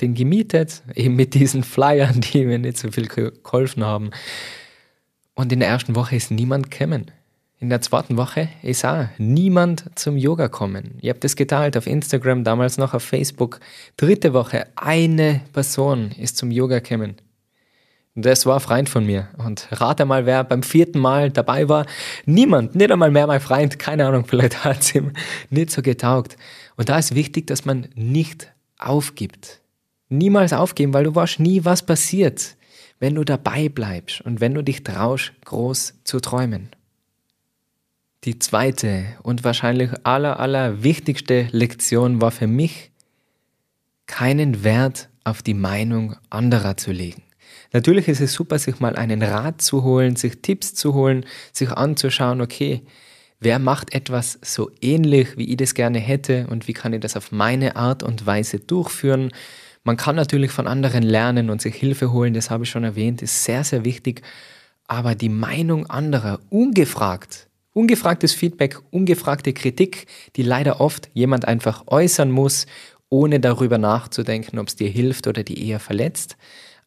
den 0.00 0.14
gemietet, 0.14 0.82
eben 0.94 1.14
mit 1.16 1.34
diesen 1.34 1.62
Flyern, 1.62 2.20
die 2.32 2.44
mir 2.44 2.58
nicht 2.58 2.78
so 2.78 2.90
viel 2.90 3.06
geholfen 3.06 3.84
haben. 3.84 4.10
Und 5.34 5.52
in 5.52 5.60
der 5.60 5.68
ersten 5.68 5.94
Woche 5.94 6.16
ist 6.16 6.32
niemand 6.32 6.70
gekommen. 6.70 7.12
In 7.60 7.70
der 7.70 7.80
zweiten 7.80 8.16
Woche 8.16 8.48
ist 8.62 8.84
auch 8.84 9.06
niemand 9.18 9.84
zum 9.96 10.16
Yoga 10.16 10.46
kommen. 10.46 10.96
Ich 11.00 11.08
habe 11.08 11.18
das 11.18 11.34
geteilt 11.34 11.76
auf 11.76 11.88
Instagram, 11.88 12.44
damals 12.44 12.78
noch 12.78 12.94
auf 12.94 13.02
Facebook. 13.02 13.58
Dritte 13.96 14.32
Woche, 14.32 14.68
eine 14.76 15.40
Person 15.52 16.12
ist 16.12 16.36
zum 16.36 16.52
Yoga 16.52 16.78
gekommen. 16.78 17.16
Das 18.14 18.46
war 18.46 18.54
ein 18.54 18.60
Freund 18.60 18.88
von 18.88 19.04
mir. 19.04 19.28
Und 19.38 19.66
rate 19.72 20.04
mal, 20.04 20.24
wer 20.24 20.44
beim 20.44 20.62
vierten 20.62 21.00
Mal 21.00 21.30
dabei 21.30 21.68
war. 21.68 21.86
Niemand, 22.26 22.76
nicht 22.76 22.92
einmal 22.92 23.10
mehr 23.10 23.26
mein 23.26 23.40
Freund. 23.40 23.78
Keine 23.80 24.06
Ahnung, 24.06 24.24
vielleicht 24.24 24.64
hat 24.64 24.80
es 24.80 24.94
ihm 24.94 25.12
nicht 25.50 25.72
so 25.72 25.82
getaugt. 25.82 26.36
Und 26.76 26.88
da 26.88 26.98
ist 26.98 27.16
wichtig, 27.16 27.48
dass 27.48 27.64
man 27.64 27.88
nicht 27.96 28.52
aufgibt. 28.78 29.60
Niemals 30.08 30.52
aufgeben, 30.52 30.94
weil 30.94 31.04
du 31.04 31.14
weißt 31.14 31.40
nie, 31.40 31.64
was 31.64 31.84
passiert, 31.84 32.56
wenn 33.00 33.16
du 33.16 33.24
dabei 33.24 33.68
bleibst 33.68 34.20
und 34.20 34.40
wenn 34.40 34.54
du 34.54 34.62
dich 34.62 34.84
traust, 34.84 35.32
groß 35.44 35.94
zu 36.04 36.20
träumen. 36.20 36.70
Die 38.24 38.38
zweite 38.38 39.06
und 39.22 39.44
wahrscheinlich 39.44 39.90
aller, 40.02 40.40
aller 40.40 40.82
wichtigste 40.82 41.48
Lektion 41.52 42.20
war 42.20 42.30
für 42.30 42.48
mich, 42.48 42.90
keinen 44.06 44.64
Wert 44.64 45.08
auf 45.22 45.42
die 45.42 45.54
Meinung 45.54 46.16
anderer 46.30 46.76
zu 46.76 46.90
legen. 46.90 47.22
Natürlich 47.72 48.08
ist 48.08 48.20
es 48.20 48.32
super, 48.32 48.58
sich 48.58 48.80
mal 48.80 48.96
einen 48.96 49.22
Rat 49.22 49.60
zu 49.60 49.84
holen, 49.84 50.16
sich 50.16 50.40
Tipps 50.40 50.74
zu 50.74 50.94
holen, 50.94 51.26
sich 51.52 51.70
anzuschauen, 51.70 52.40
okay, 52.40 52.82
wer 53.40 53.58
macht 53.58 53.94
etwas 53.94 54.38
so 54.42 54.70
ähnlich, 54.80 55.36
wie 55.36 55.50
ich 55.50 55.58
das 55.58 55.74
gerne 55.74 55.98
hätte 55.98 56.46
und 56.48 56.66
wie 56.66 56.72
kann 56.72 56.94
ich 56.94 57.00
das 57.00 57.16
auf 57.16 57.30
meine 57.30 57.76
Art 57.76 58.02
und 58.02 58.26
Weise 58.26 58.58
durchführen. 58.58 59.30
Man 59.84 59.96
kann 59.96 60.16
natürlich 60.16 60.50
von 60.50 60.66
anderen 60.66 61.02
lernen 61.02 61.50
und 61.50 61.60
sich 61.60 61.74
Hilfe 61.74 62.10
holen, 62.10 62.34
das 62.34 62.50
habe 62.50 62.64
ich 62.64 62.70
schon 62.70 62.84
erwähnt, 62.84 63.22
ist 63.22 63.44
sehr, 63.44 63.64
sehr 63.64 63.84
wichtig. 63.84 64.22
Aber 64.86 65.14
die 65.14 65.28
Meinung 65.28 65.86
anderer, 65.86 66.40
ungefragt, 66.48 67.47
ungefragtes 67.78 68.34
Feedback, 68.34 68.80
ungefragte 68.90 69.52
Kritik, 69.52 70.08
die 70.34 70.42
leider 70.42 70.80
oft 70.80 71.08
jemand 71.14 71.44
einfach 71.46 71.84
äußern 71.86 72.28
muss, 72.28 72.66
ohne 73.08 73.38
darüber 73.38 73.78
nachzudenken, 73.78 74.58
ob 74.58 74.66
es 74.66 74.74
dir 74.74 74.90
hilft 74.90 75.28
oder 75.28 75.44
die 75.44 75.68
eher 75.68 75.78
verletzt, 75.78 76.36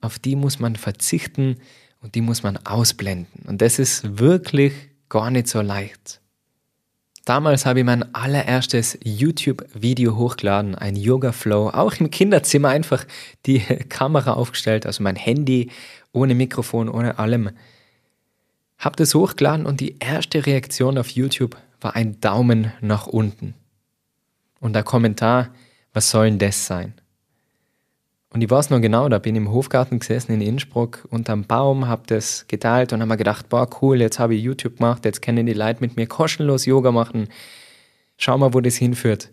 auf 0.02 0.20
die 0.20 0.36
muss 0.36 0.60
man 0.60 0.76
verzichten 0.76 1.56
und 2.02 2.16
die 2.16 2.22
muss 2.22 2.44
man 2.44 2.58
ausblenden. 2.58 3.46
Und 3.48 3.62
das 3.62 3.80
ist 3.80 4.20
wirklich 4.20 4.74
gar 5.08 5.32
nicht 5.32 5.48
so 5.48 5.62
leicht. 5.62 6.20
Damals 7.24 7.66
habe 7.66 7.80
ich 7.80 7.86
mein 7.86 8.14
allererstes 8.14 9.00
YouTube-Video 9.02 10.18
hochgeladen, 10.18 10.76
ein 10.76 10.98
Yoga 10.98 11.32
Flow, 11.32 11.70
auch 11.70 11.94
im 12.02 12.12
Kinderzimmer 12.12 12.68
einfach 12.68 13.06
die 13.46 13.60
Kamera 13.90 14.34
aufgestellt, 14.34 14.86
also 14.86 15.04
mein 15.04 15.16
Handy 15.16 15.72
ohne 16.12 16.36
Mikrofon, 16.36 16.90
ohne 16.90 17.18
allem. 17.18 17.52
Hab 18.82 18.98
das 18.98 19.14
hochgeladen 19.14 19.68
und 19.68 19.80
die 19.80 19.98
erste 20.00 20.44
Reaktion 20.48 20.98
auf 20.98 21.12
YouTube 21.12 21.56
war 21.82 21.96
ein 21.96 22.20
Daumen 22.20 22.74
nach 22.82 23.06
unten. 23.06 23.54
Und 24.60 24.74
der 24.74 24.82
Kommentar, 24.82 25.54
was 25.94 26.10
soll 26.10 26.26
denn 26.26 26.40
das 26.40 26.66
sein? 26.66 26.96
Und 28.34 28.42
ich 28.42 28.50
weiß 28.50 28.72
noch 28.72 28.82
genau, 28.82 29.08
da 29.08 29.20
bin 29.20 29.36
ich 29.36 29.42
im 29.42 29.52
Hofgarten 29.52 30.00
gesessen 30.00 30.32
in 30.32 30.42
Innsbruck 30.42 31.08
unterm 31.12 31.44
Baum, 31.44 31.88
hab 31.88 32.08
das 32.08 32.48
geteilt 32.48 32.92
und 32.92 33.02
habe 33.02 33.10
mir 33.10 33.18
gedacht, 33.18 33.50
boah, 33.50 33.70
cool, 33.82 34.02
jetzt 34.02 34.18
habe 34.18 34.34
ich 34.34 34.42
YouTube 34.42 34.78
gemacht, 34.78 35.06
jetzt 35.06 35.22
können 35.22 35.46
die 35.46 35.54
Leute 35.54 35.82
mit 35.82 35.96
mir 35.96 36.08
kostenlos 36.08 36.66
Yoga 36.66 36.92
machen. 36.92 37.28
Schau 38.18 38.36
mal, 38.40 38.56
wo 38.56 38.62
das 38.62 38.78
hinführt. 38.78 39.30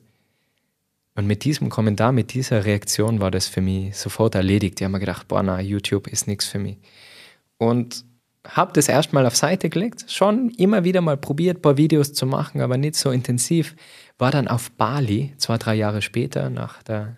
Und 1.15 1.27
mit 1.27 1.45
diesem 1.45 1.71
Kommentar, 1.71 2.13
mit 2.13 2.35
dieser 2.35 2.67
Reaktion 2.67 3.19
war 3.21 3.31
das 3.31 3.49
für 3.49 3.63
mich 3.63 3.97
sofort 3.97 4.35
erledigt. 4.35 4.79
Ich 4.79 4.85
habe 4.85 4.93
mir 4.93 5.01
gedacht, 5.01 5.27
boah, 5.27 5.43
na, 5.43 5.59
YouTube 5.59 6.07
ist 6.07 6.27
nichts 6.27 6.45
für 6.45 6.59
mich. 6.59 6.77
Und 7.57 8.05
habe 8.49 8.73
das 8.73 8.89
erstmal 8.89 9.27
auf 9.27 9.37
Seite 9.37 9.69
gelegt, 9.69 10.11
schon 10.11 10.51
immer 10.51 10.85
wieder 10.85 11.01
mal 11.01 11.17
probiert, 11.17 11.59
ein 11.59 11.63
paar 11.63 11.77
Videos 11.77 12.13
zu 12.15 12.27
machen, 12.27 12.61
aber 12.61 12.77
nicht 12.77 12.97
so 12.97 13.11
intensiv. 13.11 13.77
War 14.19 14.31
dann 14.31 14.49
auf 14.49 14.71
Bali, 14.73 15.35
zwei, 15.37 15.59
drei 15.59 15.75
Jahre 15.75 16.03
später, 16.03 16.51
nach 16.51 16.83
der 16.83 17.17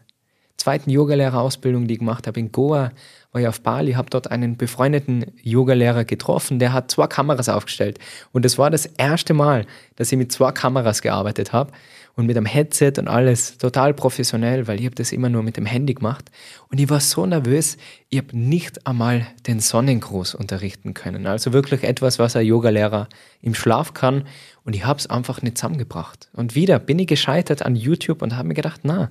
zweiten 0.57 0.91
Yogalehrerausbildung, 0.91 1.87
die 1.87 1.95
ich 1.95 2.01
gemacht 2.01 2.27
habe 2.27 2.39
in 2.39 2.53
Goa, 2.53 2.91
war 3.33 3.41
ich 3.41 3.49
auf 3.49 3.61
Bali, 3.61 3.93
habe 3.93 4.11
dort 4.11 4.31
einen 4.31 4.57
befreundeten 4.57 5.25
Yogalehrer 5.43 6.05
getroffen, 6.05 6.59
der 6.59 6.73
hat 6.73 6.91
zwei 6.91 7.07
Kameras 7.07 7.49
aufgestellt. 7.49 7.99
Und 8.33 8.45
das 8.45 8.59
war 8.59 8.71
das 8.71 8.87
erste 8.87 9.33
Mal, 9.33 9.67
dass 9.97 10.11
ich 10.13 10.19
mit 10.19 10.33
zwei 10.33 10.53
Kameras 10.53 11.01
gearbeitet 11.01 11.53
habe 11.53 11.73
und 12.21 12.27
mit 12.27 12.37
einem 12.37 12.47
Headset 12.47 12.93
und 12.99 13.09
alles 13.09 13.57
total 13.57 13.95
professionell, 13.95 14.69
weil 14.69 14.79
ich 14.79 14.85
habe 14.85 14.95
das 14.95 15.11
immer 15.11 15.31
nur 15.31 15.43
mit 15.43 15.57
dem 15.57 15.65
Handy 15.65 15.95
gemacht. 15.95 16.31
Und 16.69 16.79
ich 16.79 16.91
war 16.91 17.00
so 17.00 17.25
nervös, 17.25 17.79
ich 18.11 18.19
habe 18.19 18.37
nicht 18.37 18.87
einmal 18.87 19.27
den 19.47 19.59
Sonnengruß 19.59 20.35
unterrichten 20.35 20.93
können. 20.93 21.27
Also 21.27 21.55
wirklich 21.55 21.83
etwas, 21.83 22.19
was 22.19 22.37
ein 22.37 22.45
Yogalehrer 22.45 23.09
im 23.41 23.55
Schlaf 23.55 23.95
kann. 23.95 24.25
Und 24.65 24.77
ich 24.77 24.85
habe 24.85 24.99
es 24.99 25.09
einfach 25.09 25.41
nicht 25.41 25.57
zusammengebracht. 25.57 26.29
Und 26.35 26.55
wieder 26.55 26.79
bin 26.79 26.99
ich 26.99 27.07
gescheitert 27.07 27.62
an 27.62 27.75
YouTube 27.75 28.21
und 28.21 28.37
habe 28.37 28.49
mir 28.49 28.55
gedacht, 28.55 28.83
na, 28.85 29.11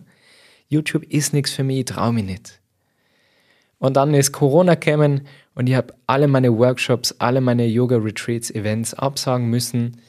YouTube 0.68 1.04
ist 1.04 1.34
nichts 1.34 1.52
für 1.52 1.64
mich, 1.64 1.80
ich 1.80 1.86
traue 1.86 2.14
mich 2.14 2.26
nicht. 2.26 2.60
Und 3.80 3.98
dann 3.98 4.14
ist 4.14 4.34
Corona 4.34 4.76
gekommen 4.76 5.22
und 5.56 5.68
ich 5.68 5.74
habe 5.74 5.96
alle 6.06 6.28
meine 6.28 6.56
Workshops, 6.56 7.16
alle 7.18 7.42
meine 7.42 7.66
Yoga-Retreats, 7.66 8.52
Events 8.52 8.94
absagen 8.94 9.50
müssen. 9.50 10.00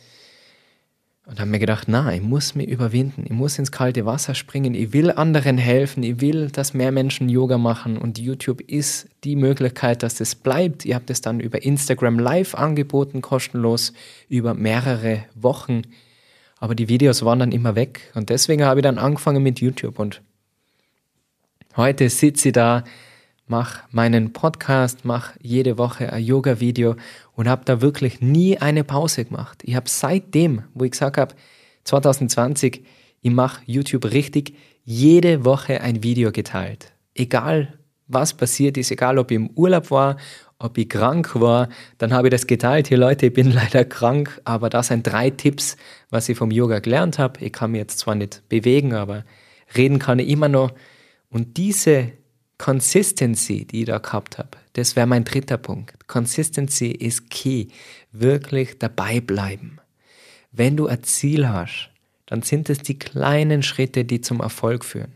Und 1.27 1.39
habe 1.39 1.51
mir 1.51 1.59
gedacht, 1.61 1.87
na, 1.87 2.13
ich 2.13 2.23
muss 2.23 2.55
mich 2.55 2.69
überwinden, 2.69 3.25
ich 3.25 3.31
muss 3.31 3.59
ins 3.59 3.71
kalte 3.71 4.05
Wasser 4.05 4.35
springen, 4.35 4.75
ich 4.75 4.93
will 4.93 5.13
anderen 5.13 5.59
helfen, 5.59 6.03
ich 6.03 6.21
will, 6.21 6.49
dass 6.51 6.75
mehr 6.75 6.91
Menschen 6.91 7.29
Yoga 7.29 7.57
machen. 7.57 7.99
Und 7.99 8.19
YouTube 8.19 8.61
ist 8.63 9.09
die 9.23 9.37
Möglichkeit, 9.37 10.03
dass 10.03 10.17
das 10.17 10.35
bleibt. 10.35 10.85
Ihr 10.85 10.97
habt 10.97 11.11
es 11.11 11.21
dann 11.21 11.39
über 11.39 11.63
Instagram 11.63 12.19
Live 12.19 12.55
angeboten, 12.55 13.21
kostenlos, 13.21 13.93
über 14.29 14.55
mehrere 14.55 15.25
Wochen. 15.35 15.83
Aber 16.59 16.75
die 16.75 16.89
Videos 16.89 17.25
waren 17.25 17.39
dann 17.39 17.53
immer 17.53 17.77
weg. 17.77 18.11
Und 18.15 18.31
deswegen 18.31 18.65
habe 18.65 18.81
ich 18.81 18.85
dann 18.85 18.99
angefangen 18.99 19.43
mit 19.43 19.61
YouTube. 19.61 19.99
Und 19.99 20.23
Heute 21.77 22.09
sitze 22.11 22.49
ich 22.49 22.53
da, 22.53 22.83
mache 23.47 23.85
meinen 23.93 24.33
Podcast, 24.33 25.05
mache 25.05 25.39
jede 25.41 25.79
Woche 25.79 26.13
ein 26.13 26.25
Yoga-Video 26.25 26.97
und 27.41 27.49
habe 27.49 27.65
da 27.65 27.81
wirklich 27.81 28.21
nie 28.21 28.59
eine 28.59 28.85
Pause 28.85 29.25
gemacht. 29.25 29.63
Ich 29.65 29.75
habe 29.75 29.89
seitdem, 29.89 30.65
wo 30.75 30.85
ich 30.85 30.91
gesagt 30.91 31.17
habe, 31.17 31.35
2020, 31.85 32.85
ich 33.23 33.31
mache 33.31 33.63
YouTube 33.65 34.13
richtig, 34.13 34.55
jede 34.85 35.43
Woche 35.43 35.81
ein 35.81 36.03
Video 36.03 36.33
geteilt. 36.33 36.93
Egal 37.15 37.79
was 38.09 38.35
passiert 38.35 38.77
ist, 38.77 38.91
egal 38.91 39.19
ob 39.19 39.31
ich 39.31 39.37
im 39.37 39.49
Urlaub 39.55 39.91
war, 39.91 40.19
ob 40.59 40.77
ich 40.77 40.91
krank 40.91 41.31
war, 41.41 41.71
dann 41.97 42.13
habe 42.13 42.29
ich 42.29 42.33
das 42.33 42.47
geteilt. 42.47 42.89
Hier 42.89 42.99
Leute, 42.99 43.29
ich 43.29 43.33
bin 43.33 43.51
leider 43.55 43.87
krank, 43.87 44.39
aber 44.45 44.69
das 44.69 44.89
sind 44.89 45.07
drei 45.07 45.31
Tipps, 45.31 45.79
was 46.11 46.29
ich 46.29 46.37
vom 46.37 46.51
Yoga 46.51 46.81
gelernt 46.81 47.19
habe. 47.19 47.43
Ich 47.43 47.55
kann 47.55 47.71
mich 47.71 47.79
jetzt 47.79 48.01
zwar 48.01 48.17
nicht 48.17 48.47
bewegen, 48.51 48.93
aber 48.93 49.25
reden 49.75 49.99
kann 49.99 50.19
ich 50.19 50.29
immer 50.29 50.49
noch. 50.49 50.73
Und 51.31 51.57
diese 51.57 52.13
Consistency, 52.61 53.65
die 53.65 53.81
ich 53.81 53.87
da 53.87 53.97
gehabt 53.97 54.37
habe, 54.37 54.51
das 54.75 54.95
wäre 54.95 55.07
mein 55.07 55.25
dritter 55.25 55.57
Punkt. 55.57 56.07
Consistency 56.09 56.91
ist 56.91 57.31
key. 57.31 57.69
Wirklich 58.13 58.79
dabei 58.79 59.21
bleiben. 59.21 59.79
Wenn 60.53 60.77
du 60.77 60.87
ein 60.87 61.03
Ziel 61.03 61.49
hast, 61.49 61.89
dann 62.27 62.43
sind 62.43 62.69
es 62.69 62.81
die 62.81 62.99
kleinen 62.99 63.63
Schritte, 63.63 64.05
die 64.05 64.21
zum 64.21 64.41
Erfolg 64.41 64.85
führen. 64.85 65.15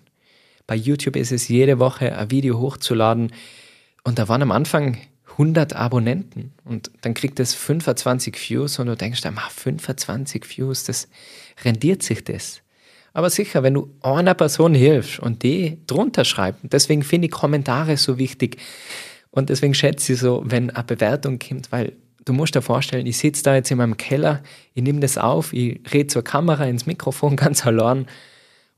Bei 0.66 0.74
YouTube 0.74 1.16
ist 1.16 1.32
es 1.32 1.48
jede 1.48 1.78
Woche 1.78 2.16
ein 2.16 2.30
Video 2.30 2.58
hochzuladen 2.58 3.30
und 4.04 4.18
da 4.18 4.26
waren 4.28 4.40
am 4.40 4.50
Anfang 4.50 4.96
100 5.32 5.76
Abonnenten 5.76 6.54
und 6.64 6.90
dann 7.02 7.12
kriegt 7.12 7.38
es 7.40 7.52
25 7.52 8.38
Views 8.48 8.78
und 8.78 8.86
du 8.86 8.96
denkst, 8.96 9.20
25 9.20 10.56
Views, 10.56 10.84
das 10.84 11.08
rendiert 11.62 12.02
sich 12.02 12.24
das. 12.24 12.63
Aber 13.14 13.30
sicher, 13.30 13.62
wenn 13.62 13.74
du 13.74 13.94
einer 14.02 14.34
Person 14.34 14.74
hilfst 14.74 15.20
und 15.20 15.44
die 15.44 15.78
drunter 15.86 16.24
schreibt, 16.24 16.60
deswegen 16.64 17.04
finde 17.04 17.26
ich 17.26 17.32
Kommentare 17.32 17.96
so 17.96 18.18
wichtig 18.18 18.58
und 19.30 19.50
deswegen 19.50 19.72
schätze 19.72 20.12
ich 20.12 20.18
so, 20.18 20.42
wenn 20.44 20.70
eine 20.70 20.84
Bewertung 20.84 21.38
kommt, 21.38 21.70
weil 21.70 21.92
du 22.24 22.32
musst 22.32 22.56
dir 22.56 22.62
vorstellen, 22.62 23.06
ich 23.06 23.16
sitze 23.16 23.44
da 23.44 23.54
jetzt 23.54 23.70
in 23.70 23.78
meinem 23.78 23.96
Keller, 23.96 24.42
ich 24.74 24.82
nehme 24.82 24.98
das 24.98 25.16
auf, 25.16 25.52
ich 25.52 25.80
rede 25.92 26.08
zur 26.08 26.24
Kamera 26.24 26.64
ins 26.64 26.86
Mikrofon 26.86 27.36
ganz 27.36 27.64
allein 27.64 28.06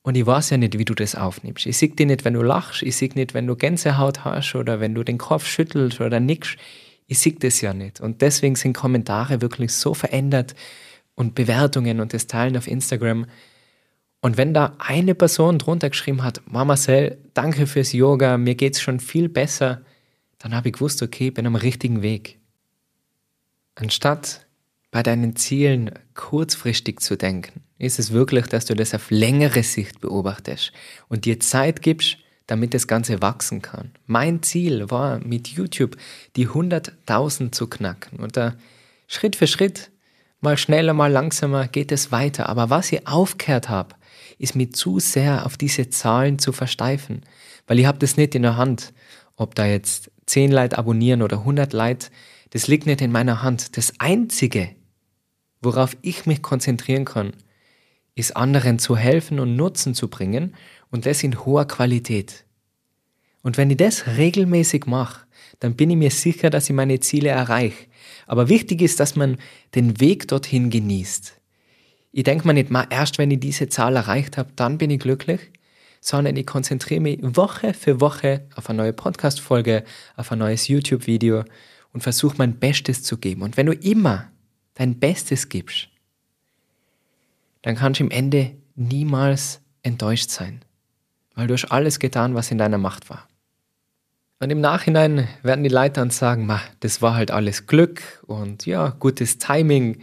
und 0.02 0.16
ich 0.16 0.26
weiß 0.26 0.50
ja 0.50 0.58
nicht, 0.58 0.78
wie 0.78 0.84
du 0.84 0.94
das 0.94 1.14
aufnimmst. 1.14 1.64
Ich 1.64 1.78
sehe 1.78 1.88
dich 1.88 2.06
nicht, 2.06 2.26
wenn 2.26 2.34
du 2.34 2.42
lachst, 2.42 2.82
ich 2.82 2.94
sehe 2.94 3.10
nicht, 3.14 3.32
wenn 3.32 3.46
du 3.46 3.56
Gänsehaut 3.56 4.26
hast 4.26 4.54
oder 4.54 4.80
wenn 4.80 4.94
du 4.94 5.02
den 5.02 5.16
Kopf 5.16 5.46
schüttelst 5.46 6.02
oder 6.02 6.20
nickst. 6.20 6.58
Ich 7.06 7.20
sehe 7.20 7.36
das 7.38 7.62
ja 7.62 7.72
nicht. 7.72 8.00
Und 8.00 8.20
deswegen 8.20 8.54
sind 8.54 8.74
Kommentare 8.74 9.40
wirklich 9.40 9.72
so 9.72 9.94
verändert 9.94 10.54
und 11.14 11.34
Bewertungen 11.34 12.00
und 12.00 12.12
das 12.12 12.26
Teilen 12.26 12.56
auf 12.56 12.68
Instagram 12.68 13.26
und 14.26 14.36
wenn 14.36 14.52
da 14.52 14.74
eine 14.78 15.14
Person 15.14 15.60
drunter 15.60 15.88
geschrieben 15.88 16.24
hat, 16.24 16.42
Marcel, 16.50 17.16
danke 17.32 17.68
fürs 17.68 17.92
Yoga, 17.92 18.38
mir 18.38 18.56
geht's 18.56 18.80
schon 18.80 18.98
viel 18.98 19.28
besser, 19.28 19.82
dann 20.38 20.52
habe 20.52 20.68
ich 20.68 20.74
gewusst, 20.74 21.00
okay, 21.00 21.28
ich 21.28 21.34
bin 21.34 21.46
am 21.46 21.54
richtigen 21.54 22.02
Weg. 22.02 22.40
Anstatt 23.76 24.44
bei 24.90 25.04
deinen 25.04 25.36
Zielen 25.36 25.92
kurzfristig 26.14 26.98
zu 26.98 27.14
denken, 27.14 27.62
ist 27.78 28.00
es 28.00 28.10
wirklich, 28.10 28.48
dass 28.48 28.64
du 28.64 28.74
das 28.74 28.94
auf 28.94 29.12
längere 29.12 29.62
Sicht 29.62 30.00
beobachtest 30.00 30.72
und 31.06 31.24
dir 31.24 31.38
Zeit 31.38 31.80
gibst, 31.80 32.16
damit 32.48 32.74
das 32.74 32.88
Ganze 32.88 33.22
wachsen 33.22 33.62
kann. 33.62 33.92
Mein 34.06 34.42
Ziel 34.42 34.90
war 34.90 35.20
mit 35.20 35.46
YouTube 35.46 35.96
die 36.34 36.48
100.000 36.48 37.52
zu 37.52 37.68
knacken 37.68 38.18
und 38.18 38.36
da 38.36 38.56
Schritt 39.06 39.36
für 39.36 39.46
Schritt, 39.46 39.92
mal 40.40 40.56
schneller, 40.56 40.94
mal 40.94 41.12
langsamer 41.12 41.68
geht 41.68 41.92
es 41.92 42.10
weiter. 42.10 42.48
Aber 42.48 42.70
was 42.70 42.90
ich 42.90 43.06
aufgehört 43.06 43.68
habe, 43.68 43.94
ist 44.38 44.54
mir 44.54 44.70
zu 44.70 44.98
sehr 44.98 45.46
auf 45.46 45.56
diese 45.56 45.90
Zahlen 45.90 46.38
zu 46.38 46.52
versteifen, 46.52 47.22
weil 47.66 47.78
ich 47.78 47.86
habe 47.86 47.98
das 47.98 48.16
nicht 48.16 48.34
in 48.34 48.42
der 48.42 48.56
Hand, 48.56 48.92
ob 49.36 49.54
da 49.54 49.66
jetzt 49.66 50.10
10 50.26 50.52
Leute 50.52 50.78
abonnieren 50.78 51.22
oder 51.22 51.38
100 51.38 51.72
Leute, 51.72 52.08
das 52.50 52.68
liegt 52.68 52.86
nicht 52.86 53.00
in 53.00 53.12
meiner 53.12 53.42
Hand. 53.42 53.76
Das 53.76 53.94
Einzige, 53.98 54.70
worauf 55.60 55.96
ich 56.02 56.26
mich 56.26 56.42
konzentrieren 56.42 57.04
kann, 57.04 57.32
ist 58.14 58.36
anderen 58.36 58.78
zu 58.78 58.96
helfen 58.96 59.38
und 59.40 59.56
Nutzen 59.56 59.94
zu 59.94 60.08
bringen 60.08 60.54
und 60.90 61.06
das 61.06 61.22
in 61.22 61.44
hoher 61.44 61.66
Qualität. 61.66 62.44
Und 63.42 63.58
wenn 63.58 63.70
ich 63.70 63.76
das 63.76 64.06
regelmäßig 64.06 64.86
mache, 64.86 65.26
dann 65.60 65.76
bin 65.76 65.90
ich 65.90 65.96
mir 65.96 66.10
sicher, 66.10 66.50
dass 66.50 66.68
ich 66.68 66.74
meine 66.74 66.98
Ziele 67.00 67.28
erreiche. 67.28 67.86
Aber 68.26 68.48
wichtig 68.48 68.82
ist, 68.82 69.00
dass 69.00 69.16
man 69.16 69.36
den 69.74 70.00
Weg 70.00 70.28
dorthin 70.28 70.70
genießt. 70.70 71.35
Ich 72.12 72.24
denke 72.24 72.46
mir 72.46 72.54
nicht 72.54 72.70
erst 72.90 73.18
wenn 73.18 73.30
ich 73.30 73.40
diese 73.40 73.68
Zahl 73.68 73.96
erreicht 73.96 74.38
habe, 74.38 74.50
dann 74.56 74.78
bin 74.78 74.90
ich 74.90 75.00
glücklich, 75.00 75.40
sondern 76.00 76.36
ich 76.36 76.46
konzentriere 76.46 77.00
mich 77.00 77.18
Woche 77.22 77.74
für 77.74 78.00
Woche 78.00 78.46
auf 78.54 78.70
eine 78.70 78.78
neue 78.78 78.92
Podcast-Folge, 78.92 79.84
auf 80.16 80.32
ein 80.32 80.38
neues 80.38 80.68
YouTube-Video 80.68 81.44
und 81.92 82.02
versuche 82.02 82.36
mein 82.38 82.58
Bestes 82.58 83.02
zu 83.02 83.18
geben. 83.18 83.42
Und 83.42 83.56
wenn 83.56 83.66
du 83.66 83.72
immer 83.72 84.30
dein 84.74 84.98
Bestes 84.98 85.48
gibst, 85.48 85.88
dann 87.62 87.74
kannst 87.74 88.00
du 88.00 88.04
im 88.04 88.10
Ende 88.10 88.52
niemals 88.76 89.60
enttäuscht 89.82 90.30
sein, 90.30 90.60
weil 91.34 91.48
du 91.48 91.54
hast 91.54 91.64
alles 91.66 91.98
getan, 91.98 92.34
was 92.34 92.50
in 92.50 92.58
deiner 92.58 92.78
Macht 92.78 93.10
war. 93.10 93.26
Und 94.38 94.50
im 94.50 94.60
Nachhinein 94.60 95.28
werden 95.42 95.64
die 95.64 95.70
Leute 95.70 95.94
dann 95.94 96.10
sagen, 96.10 96.48
das 96.80 97.00
war 97.00 97.14
halt 97.14 97.30
alles 97.30 97.66
Glück 97.66 98.02
und 98.26 98.66
ja, 98.66 98.90
gutes 98.90 99.38
Timing. 99.38 100.02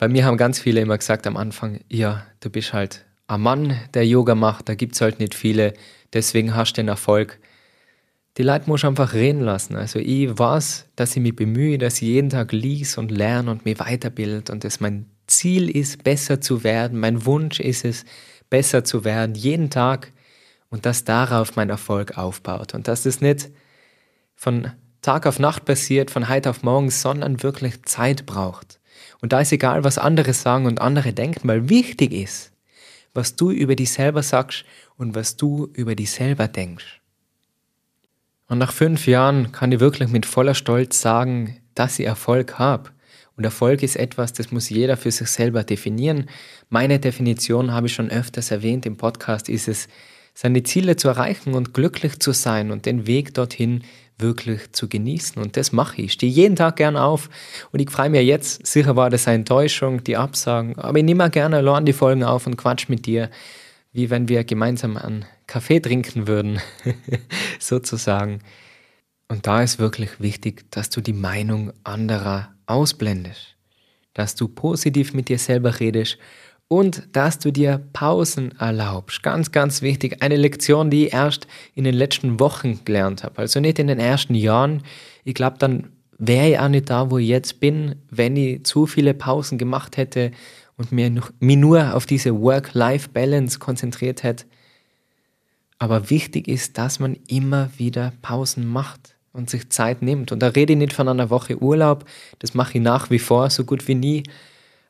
Bei 0.00 0.08
mir 0.08 0.24
haben 0.24 0.38
ganz 0.38 0.58
viele 0.58 0.80
immer 0.80 0.96
gesagt 0.96 1.26
am 1.26 1.36
Anfang, 1.36 1.80
ja, 1.90 2.26
du 2.40 2.48
bist 2.48 2.72
halt 2.72 3.04
ein 3.26 3.42
Mann, 3.42 3.78
der 3.92 4.06
Yoga 4.06 4.34
macht, 4.34 4.70
da 4.70 4.74
gibt 4.74 4.94
es 4.94 5.02
halt 5.02 5.20
nicht 5.20 5.34
viele, 5.34 5.74
deswegen 6.14 6.54
hast 6.56 6.72
du 6.72 6.80
den 6.80 6.88
Erfolg. 6.88 7.38
Die 8.38 8.42
Leute 8.42 8.66
muss 8.66 8.82
einfach 8.82 9.12
reden 9.12 9.42
lassen. 9.42 9.76
Also 9.76 9.98
ich 9.98 10.38
weiß, 10.38 10.88
dass 10.96 11.14
ich 11.16 11.20
mich 11.20 11.36
bemühe, 11.36 11.76
dass 11.76 11.96
ich 11.96 12.08
jeden 12.08 12.30
Tag 12.30 12.52
lies 12.52 12.96
und 12.96 13.10
lerne 13.10 13.50
und 13.50 13.66
mich 13.66 13.78
weiterbild 13.78 14.48
und 14.48 14.64
dass 14.64 14.80
mein 14.80 15.04
Ziel 15.26 15.68
ist, 15.68 16.02
besser 16.02 16.40
zu 16.40 16.64
werden. 16.64 16.98
Mein 16.98 17.26
Wunsch 17.26 17.60
ist 17.60 17.84
es, 17.84 18.06
besser 18.48 18.84
zu 18.84 19.04
werden, 19.04 19.34
jeden 19.34 19.68
Tag 19.68 20.12
und 20.70 20.86
dass 20.86 21.04
darauf 21.04 21.56
mein 21.56 21.68
Erfolg 21.68 22.16
aufbaut 22.16 22.72
und 22.72 22.88
dass 22.88 23.04
es 23.04 23.20
nicht 23.20 23.50
von 24.34 24.72
Tag 25.02 25.26
auf 25.26 25.38
Nacht 25.38 25.66
passiert, 25.66 26.10
von 26.10 26.30
heute 26.30 26.48
auf 26.48 26.62
morgen, 26.62 26.88
sondern 26.88 27.42
wirklich 27.42 27.82
Zeit 27.82 28.24
braucht. 28.24 28.79
Und 29.20 29.32
da 29.32 29.40
ist 29.40 29.52
egal, 29.52 29.84
was 29.84 29.98
andere 29.98 30.32
sagen 30.32 30.66
und 30.66 30.80
andere 30.80 31.12
denken, 31.12 31.48
weil 31.48 31.68
wichtig 31.68 32.12
ist, 32.12 32.52
was 33.12 33.36
du 33.36 33.50
über 33.50 33.76
dich 33.76 33.92
selber 33.92 34.22
sagst 34.22 34.64
und 34.96 35.14
was 35.14 35.36
du 35.36 35.68
über 35.74 35.94
dich 35.94 36.10
selber 36.10 36.48
denkst. 36.48 37.00
Und 38.48 38.58
nach 38.58 38.72
fünf 38.72 39.06
Jahren 39.06 39.52
kann 39.52 39.72
ich 39.72 39.80
wirklich 39.80 40.08
mit 40.08 40.26
voller 40.26 40.54
Stolz 40.54 41.00
sagen, 41.00 41.60
dass 41.74 41.98
ich 41.98 42.06
Erfolg 42.06 42.58
habe. 42.58 42.90
Und 43.36 43.44
Erfolg 43.44 43.82
ist 43.82 43.96
etwas, 43.96 44.32
das 44.32 44.52
muss 44.52 44.68
jeder 44.68 44.96
für 44.96 45.10
sich 45.10 45.28
selber 45.28 45.64
definieren. 45.64 46.28
Meine 46.68 46.98
Definition 46.98 47.72
habe 47.72 47.86
ich 47.86 47.94
schon 47.94 48.10
öfters 48.10 48.50
erwähnt 48.50 48.86
im 48.86 48.96
Podcast, 48.96 49.48
ist 49.48 49.68
es, 49.68 49.88
seine 50.34 50.62
Ziele 50.62 50.96
zu 50.96 51.08
erreichen 51.08 51.54
und 51.54 51.74
glücklich 51.74 52.18
zu 52.18 52.32
sein 52.32 52.70
und 52.70 52.86
den 52.86 53.06
Weg 53.06 53.34
dorthin 53.34 53.82
wirklich 54.18 54.72
zu 54.72 54.88
genießen. 54.88 55.40
Und 55.42 55.56
das 55.56 55.72
mache 55.72 55.96
ich. 56.02 56.06
Ich 56.06 56.12
stehe 56.12 56.32
jeden 56.32 56.56
Tag 56.56 56.76
gern 56.76 56.96
auf 56.96 57.28
und 57.72 57.80
ich 57.80 57.90
freue 57.90 58.10
mich 58.10 58.26
jetzt. 58.26 58.66
Sicher 58.66 58.96
war 58.96 59.10
das 59.10 59.26
eine 59.26 59.36
Enttäuschung, 59.36 60.04
die 60.04 60.16
Absagen, 60.16 60.78
aber 60.78 60.98
ich 60.98 61.04
nehme 61.04 61.30
gerne 61.30 61.56
allein 61.56 61.86
die 61.86 61.92
Folgen 61.92 62.24
auf 62.24 62.46
und 62.46 62.56
quatsch 62.56 62.88
mit 62.88 63.06
dir, 63.06 63.30
wie 63.92 64.10
wenn 64.10 64.28
wir 64.28 64.44
gemeinsam 64.44 64.96
einen 64.96 65.24
Kaffee 65.46 65.80
trinken 65.80 66.26
würden, 66.28 66.60
sozusagen. 67.58 68.40
Und 69.28 69.46
da 69.46 69.62
ist 69.62 69.78
wirklich 69.78 70.20
wichtig, 70.20 70.70
dass 70.70 70.90
du 70.90 71.00
die 71.00 71.12
Meinung 71.12 71.72
anderer 71.84 72.52
ausblendest, 72.66 73.56
dass 74.14 74.34
du 74.34 74.48
positiv 74.48 75.14
mit 75.14 75.28
dir 75.28 75.38
selber 75.38 75.80
redest 75.80 76.18
und 76.72 77.08
dass 77.16 77.40
du 77.40 77.50
dir 77.50 77.80
Pausen 77.92 78.56
erlaubst. 78.60 79.24
Ganz, 79.24 79.50
ganz 79.50 79.82
wichtig. 79.82 80.22
Eine 80.22 80.36
Lektion, 80.36 80.88
die 80.88 81.08
ich 81.08 81.12
erst 81.12 81.48
in 81.74 81.82
den 81.82 81.96
letzten 81.96 82.38
Wochen 82.38 82.84
gelernt 82.84 83.24
habe. 83.24 83.38
Also 83.38 83.58
nicht 83.58 83.80
in 83.80 83.88
den 83.88 83.98
ersten 83.98 84.36
Jahren. 84.36 84.84
Ich 85.24 85.34
glaube, 85.34 85.56
dann 85.58 85.88
wäre 86.16 86.48
ich 86.48 86.58
auch 86.60 86.68
nicht 86.68 86.88
da, 86.88 87.10
wo 87.10 87.18
ich 87.18 87.26
jetzt 87.26 87.58
bin, 87.58 87.96
wenn 88.10 88.36
ich 88.36 88.62
zu 88.62 88.86
viele 88.86 89.14
Pausen 89.14 89.58
gemacht 89.58 89.96
hätte 89.96 90.30
und 90.76 90.92
mir 90.92 91.10
mich 91.40 91.56
nur 91.56 91.96
auf 91.96 92.06
diese 92.06 92.40
Work-Life-Balance 92.40 93.58
konzentriert 93.58 94.22
hätte. 94.22 94.44
Aber 95.80 96.08
wichtig 96.08 96.46
ist, 96.46 96.78
dass 96.78 97.00
man 97.00 97.16
immer 97.26 97.70
wieder 97.78 98.12
Pausen 98.22 98.64
macht 98.64 99.16
und 99.32 99.50
sich 99.50 99.70
Zeit 99.70 100.02
nimmt. 100.02 100.30
Und 100.30 100.38
da 100.40 100.46
rede 100.46 100.74
ich 100.74 100.78
nicht 100.78 100.92
von 100.92 101.08
einer 101.08 101.30
Woche 101.30 101.60
Urlaub, 101.60 102.04
das 102.38 102.54
mache 102.54 102.78
ich 102.78 102.84
nach 102.84 103.10
wie 103.10 103.18
vor 103.18 103.50
so 103.50 103.64
gut 103.64 103.88
wie 103.88 103.96
nie, 103.96 104.22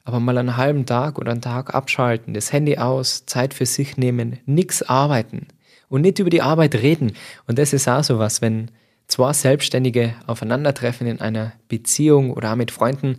aber 0.05 0.21
mal 0.21 0.39
einen 0.39 0.57
halben 0.57 0.87
Tag 0.87 1.19
oder 1.19 1.33
einen 1.33 1.43
Tag 1.43 1.75
abschalten, 1.75 2.35
das 2.35 2.53
Handy 2.53 2.79
aus, 2.79 3.27
Zeit 3.27 3.55
für 3.55 3.67
sich 3.67 3.97
nehmen, 3.97 4.39
nichts 4.47 4.83
arbeiten 4.83 5.49
und 5.89 6.03
nicht 6.03 6.19
über 6.19 6.31
die 6.31 6.43
Arbeit 6.43 6.75
reden. 6.77 7.13
Und 7.47 7.59
das 7.59 7.73
ist 7.73 7.89
auch 7.89 8.03
so 8.03 8.19
was, 8.19 8.41
wenn 8.41 8.71
zwei 9.09 9.33
Selbstständige 9.33 10.15
aufeinandertreffen 10.27 11.07
in 11.07 11.21
einer 11.21 11.53
Beziehung 11.69 12.33
oder 12.33 12.53
auch 12.53 12.57
mit 12.57 12.71
Freunden, 12.71 13.17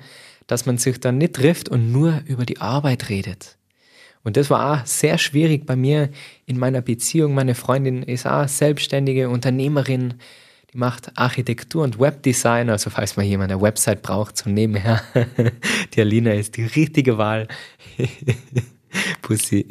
dass 0.47 0.65
man 0.65 0.77
sich 0.77 0.99
dann 0.99 1.17
nicht 1.17 1.33
trifft 1.33 1.69
und 1.69 1.91
nur 1.91 2.21
über 2.25 2.45
die 2.45 2.59
Arbeit 2.59 3.09
redet. 3.09 3.57
Und 4.23 4.37
das 4.37 4.49
war 4.49 4.73
auch 4.81 4.85
sehr 4.85 5.17
schwierig 5.17 5.65
bei 5.65 5.75
mir 5.75 6.09
in 6.45 6.57
meiner 6.57 6.81
Beziehung. 6.81 7.33
Meine 7.33 7.55
Freundin 7.55 8.03
ist 8.03 8.27
auch 8.27 8.47
selbstständige 8.47 9.29
Unternehmerin, 9.29 10.15
die 10.73 10.77
macht 10.77 11.17
Architektur 11.17 11.83
und 11.83 11.99
Webdesign, 11.99 12.69
also 12.69 12.89
falls 12.89 13.17
mal 13.17 13.23
jemand 13.23 13.51
eine 13.51 13.61
Website 13.61 14.01
braucht, 14.01 14.37
so 14.37 14.49
nebenher, 14.49 15.01
die 15.93 16.01
Alina 16.01 16.31
ist 16.31 16.57
die 16.57 16.65
richtige 16.65 17.17
Wahl. 17.17 17.47
Pussy. 19.21 19.65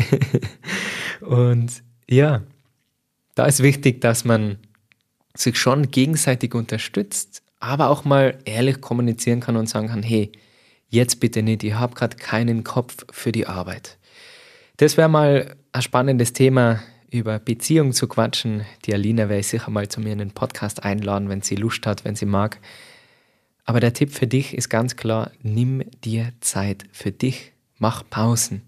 und 1.21 1.83
ja, 2.09 2.43
da 3.35 3.47
ist 3.47 3.63
wichtig, 3.63 4.01
dass 4.01 4.25
man 4.25 4.59
sich 5.35 5.59
schon 5.59 5.91
gegenseitig 5.91 6.55
unterstützt, 6.55 7.43
aber 7.61 7.89
auch 7.89 8.05
mal 8.05 8.39
ehrlich 8.45 8.81
kommunizieren 8.81 9.41
kann 9.41 9.57
und 9.57 9.69
sagen 9.69 9.89
kann, 9.89 10.03
hey, 10.03 10.33
jetzt 10.89 11.21
bitte 11.21 11.43
nicht, 11.43 11.63
ich 11.63 11.75
habe 11.75 11.95
gerade 11.95 12.17
keinen 12.17 12.65
Kopf 12.65 13.07
für 13.13 13.33
die 13.33 13.47
Arbeit. 13.47 13.99
Das 14.79 14.97
wäre 14.97 15.09
mal 15.09 15.57
ein 15.73 15.83
spannendes 15.83 16.33
Thema 16.33 16.81
über 17.11 17.39
Beziehungen 17.39 17.93
zu 17.93 18.09
quatschen. 18.09 18.65
Die 18.85 18.95
Alina 18.95 19.29
werde 19.29 19.41
ich 19.41 19.49
sicher 19.49 19.71
mal 19.71 19.89
zu 19.89 20.01
mir 20.01 20.13
in 20.13 20.19
den 20.19 20.33
Podcast 20.33 20.85
einladen, 20.85 21.29
wenn 21.29 21.43
sie 21.43 21.57
Lust 21.57 21.87
hat, 21.87 22.05
wenn 22.05 22.17
sie 22.17 22.27
mag. 22.27 22.59
Aber 23.65 23.81
der 23.81 23.93
Tipp 23.93 24.13
für 24.13 24.27
dich 24.27 24.55
ist 24.55 24.69
ganz 24.69 24.97
klar, 24.97 25.31
nimm 25.43 25.83
dir 26.03 26.33
Zeit 26.41 26.85
für 26.93 27.13
dich, 27.13 27.53
mach 27.79 28.03
Pausen. 28.09 28.63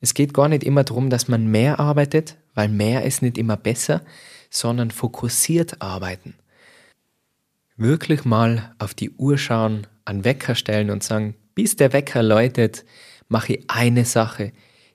Es 0.00 0.14
geht 0.14 0.34
gar 0.34 0.48
nicht 0.48 0.64
immer 0.64 0.84
darum, 0.84 1.10
dass 1.10 1.28
man 1.28 1.46
mehr 1.46 1.80
arbeitet, 1.80 2.36
weil 2.54 2.68
mehr 2.68 3.04
ist 3.04 3.22
nicht 3.22 3.38
immer 3.38 3.56
besser, 3.56 4.02
sondern 4.50 4.90
fokussiert 4.90 5.80
arbeiten. 5.80 6.34
Wirklich 7.76 8.24
mal 8.24 8.74
auf 8.78 8.94
die 8.94 9.10
Uhr 9.10 9.38
schauen, 9.38 9.86
an 10.04 10.24
Wecker 10.24 10.54
stellen 10.54 10.90
und 10.90 11.02
sagen, 11.02 11.36
bis 11.54 11.76
der 11.76 11.92
Wecker 11.92 12.22
läutet, 12.22 12.84
mache 13.28 13.54
ich 13.54 13.64
eine 13.68 14.04
Sache, 14.04 14.52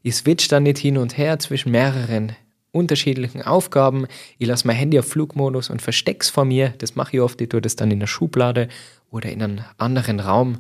ich 0.08 0.16
switch 0.16 0.48
dann 0.48 0.64
nicht 0.64 0.78
hin 0.78 0.98
und 0.98 1.18
her 1.18 1.38
zwischen 1.38 1.74
mehreren 1.74 2.34
unterschiedlichen 2.72 3.42
Aufgaben. 3.42 4.08
Ich 4.38 4.48
lasse 4.48 4.66
mein 4.66 4.78
Handy 4.78 4.98
auf 4.98 5.10
Flugmodus 5.10 5.70
und 5.70 5.82
versteck's 5.82 6.30
vor 6.30 6.46
mir. 6.46 6.74
Das 6.78 6.96
mache 6.96 7.18
ich 7.18 7.22
oft. 7.22 7.42
Ich 7.42 7.50
tue 7.50 7.60
das 7.60 7.76
dann 7.76 7.92
in 7.92 8.00
der 8.00 8.08
Schublade 8.08 8.70
oder 9.12 9.30
in 9.30 9.44
einem 9.44 9.60
anderen 9.78 10.22
Raum 10.22 10.60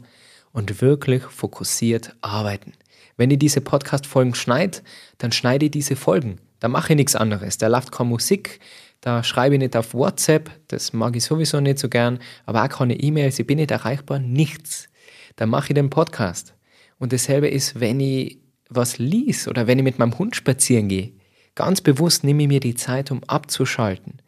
und 0.52 0.82
wirklich 0.82 1.24
fokussiert 1.24 2.14
arbeiten. 2.20 2.74
Wenn 3.16 3.32
ich 3.32 3.40
diese 3.40 3.62
Podcast-Folgen 3.62 4.36
schneide, 4.36 4.80
dann 5.18 5.32
schneide 5.32 5.68
ich 5.68 5.72
diese 5.72 5.96
Folgen. 5.96 6.40
Da 6.60 6.68
mache 6.68 6.92
ich 6.92 6.98
nichts 6.98 7.16
anderes. 7.16 7.58
Da 7.58 7.68
läuft 7.68 7.94
keine 7.94 8.10
Musik, 8.10 8.60
da 9.00 9.24
schreibe 9.24 9.56
ich 9.56 9.60
nicht 9.60 9.78
auf 9.78 9.94
WhatsApp, 9.94 10.52
das 10.68 10.92
mag 10.92 11.16
ich 11.16 11.24
sowieso 11.24 11.62
nicht 11.62 11.80
so 11.80 11.88
gern, 11.88 12.20
aber 12.46 12.66
auch 12.66 12.70
keine 12.70 13.00
E-Mails, 13.00 13.40
ich 13.40 13.48
bin 13.48 13.60
nicht 13.60 13.72
erreichbar, 13.72 14.20
nichts. 14.20 14.90
Da 15.38 15.46
mache 15.46 15.70
ich 15.70 15.76
den 15.76 15.90
Podcast. 15.90 16.54
Und 17.00 17.14
dasselbe 17.14 17.48
ist, 17.48 17.80
wenn 17.80 18.00
ich 18.02 18.40
was 18.70 18.98
lies 18.98 19.48
oder 19.48 19.68
wenn 19.68 19.80
ich 19.80 19.84
mit 19.84 20.00
meinem 20.00 20.18
Hund 20.18 20.36
spazieren 20.36 20.88
gehe, 20.88 21.14
ganz 21.56 21.82
bewusst 21.82 22.24
nehme 22.24 22.44
ich 22.44 22.50
mir 22.50 22.60
die 22.60 22.76
Zeit, 22.76 23.12
um 23.12 23.24
abzuschalten. 23.24 24.22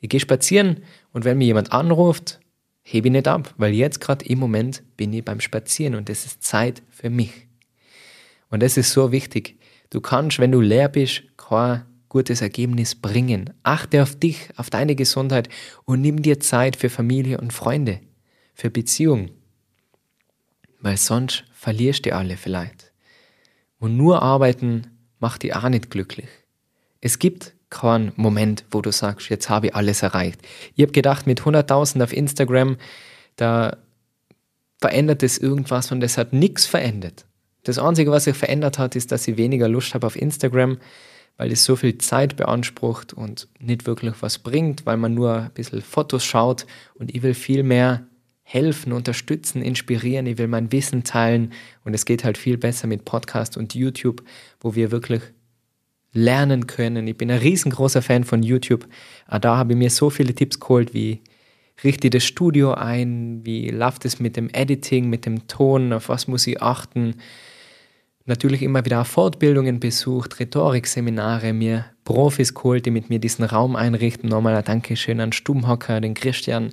Ich 0.00 0.08
gehe 0.08 0.20
spazieren 0.20 0.82
und 1.12 1.24
wenn 1.24 1.38
mir 1.38 1.46
jemand 1.46 1.72
anruft, 1.72 2.40
hebe 2.82 3.08
ich 3.08 3.12
nicht 3.12 3.28
ab, 3.28 3.54
weil 3.56 3.74
jetzt 3.74 4.00
gerade 4.00 4.24
im 4.26 4.38
Moment 4.38 4.82
bin 4.96 5.12
ich 5.12 5.24
beim 5.24 5.40
Spazieren 5.40 5.94
und 5.94 6.08
es 6.08 6.24
ist 6.24 6.42
Zeit 6.42 6.82
für 6.90 7.10
mich. 7.10 7.48
Und 8.48 8.62
das 8.62 8.76
ist 8.76 8.92
so 8.92 9.10
wichtig. 9.10 9.58
Du 9.90 10.00
kannst, 10.00 10.38
wenn 10.38 10.52
du 10.52 10.60
leer 10.60 10.88
bist, 10.88 11.22
kein 11.36 11.82
gutes 12.08 12.40
Ergebnis 12.40 12.94
bringen. 12.94 13.52
Achte 13.62 14.02
auf 14.02 14.14
dich, 14.14 14.48
auf 14.56 14.70
deine 14.70 14.94
Gesundheit 14.94 15.48
und 15.84 16.00
nimm 16.00 16.22
dir 16.22 16.40
Zeit 16.40 16.76
für 16.76 16.88
Familie 16.88 17.38
und 17.38 17.52
Freunde, 17.52 18.00
für 18.54 18.70
Beziehungen. 18.70 19.30
Weil 20.80 20.96
sonst 20.96 21.44
verlierst 21.52 22.06
du 22.06 22.14
alle 22.14 22.36
vielleicht. 22.36 22.85
Und 23.78 23.96
nur 23.96 24.22
arbeiten 24.22 24.86
macht 25.18 25.42
dich 25.42 25.54
auch 25.54 25.68
nicht 25.68 25.90
glücklich. 25.90 26.28
Es 27.00 27.18
gibt 27.18 27.54
keinen 27.70 28.12
Moment, 28.16 28.64
wo 28.70 28.80
du 28.80 28.92
sagst, 28.92 29.28
jetzt 29.28 29.50
habe 29.50 29.68
ich 29.68 29.74
alles 29.74 30.02
erreicht. 30.02 30.40
Ich 30.74 30.82
habe 30.82 30.92
gedacht, 30.92 31.26
mit 31.26 31.42
100.000 31.42 32.02
auf 32.02 32.12
Instagram, 32.12 32.76
da 33.36 33.76
verändert 34.78 35.22
es 35.22 35.38
irgendwas 35.38 35.90
und 35.92 36.02
es 36.02 36.16
hat 36.18 36.32
nichts 36.32 36.66
verändert. 36.66 37.26
Das 37.64 37.78
Einzige, 37.78 38.10
was 38.10 38.24
sich 38.24 38.36
verändert 38.36 38.78
hat, 38.78 38.94
ist, 38.94 39.10
dass 39.10 39.26
ich 39.26 39.36
weniger 39.36 39.68
Lust 39.68 39.94
habe 39.94 40.06
auf 40.06 40.16
Instagram, 40.16 40.78
weil 41.36 41.50
es 41.52 41.64
so 41.64 41.76
viel 41.76 41.98
Zeit 41.98 42.36
beansprucht 42.36 43.12
und 43.12 43.48
nicht 43.58 43.86
wirklich 43.86 44.14
was 44.20 44.38
bringt, 44.38 44.86
weil 44.86 44.96
man 44.96 45.14
nur 45.14 45.34
ein 45.34 45.50
bisschen 45.50 45.82
Fotos 45.82 46.24
schaut 46.24 46.66
und 46.94 47.14
ich 47.14 47.22
will 47.22 47.34
viel 47.34 47.62
mehr 47.62 48.06
helfen, 48.48 48.92
unterstützen, 48.92 49.60
inspirieren, 49.60 50.24
ich 50.26 50.38
will 50.38 50.46
mein 50.46 50.70
Wissen 50.70 51.02
teilen 51.02 51.52
und 51.84 51.94
es 51.94 52.04
geht 52.04 52.22
halt 52.22 52.38
viel 52.38 52.56
besser 52.56 52.86
mit 52.86 53.04
Podcast 53.04 53.56
und 53.56 53.74
YouTube, 53.74 54.22
wo 54.60 54.76
wir 54.76 54.92
wirklich 54.92 55.20
lernen 56.12 56.68
können. 56.68 57.08
Ich 57.08 57.18
bin 57.18 57.28
ein 57.28 57.40
riesengroßer 57.40 58.02
Fan 58.02 58.22
von 58.22 58.44
YouTube. 58.44 58.86
Ah, 59.26 59.40
da 59.40 59.56
habe 59.56 59.72
ich 59.72 59.78
mir 59.78 59.90
so 59.90 60.10
viele 60.10 60.32
Tipps 60.32 60.60
geholt, 60.60 60.94
wie 60.94 61.22
richte 61.82 62.08
das 62.08 62.22
Studio 62.22 62.72
ein, 62.72 63.44
wie 63.44 63.68
läuft 63.70 64.04
es 64.04 64.20
mit 64.20 64.36
dem 64.36 64.48
Editing, 64.50 65.10
mit 65.10 65.26
dem 65.26 65.48
Ton, 65.48 65.92
auf 65.92 66.08
was 66.08 66.28
muss 66.28 66.46
ich 66.46 66.62
achten. 66.62 67.16
Natürlich 68.26 68.62
immer 68.62 68.84
wieder 68.84 69.04
Fortbildungen 69.04 69.80
besucht, 69.80 70.38
Rhetorikseminare, 70.38 71.52
mir 71.52 71.86
Profis 72.04 72.54
geholt, 72.54 72.86
die 72.86 72.92
mit 72.92 73.10
mir 73.10 73.18
diesen 73.18 73.44
Raum 73.44 73.74
einrichten. 73.74 74.28
Nochmal 74.28 74.54
ein 74.54 74.64
Dankeschön 74.64 75.20
an 75.20 75.32
Stubenhocker, 75.32 76.00
den 76.00 76.14
Christian. 76.14 76.70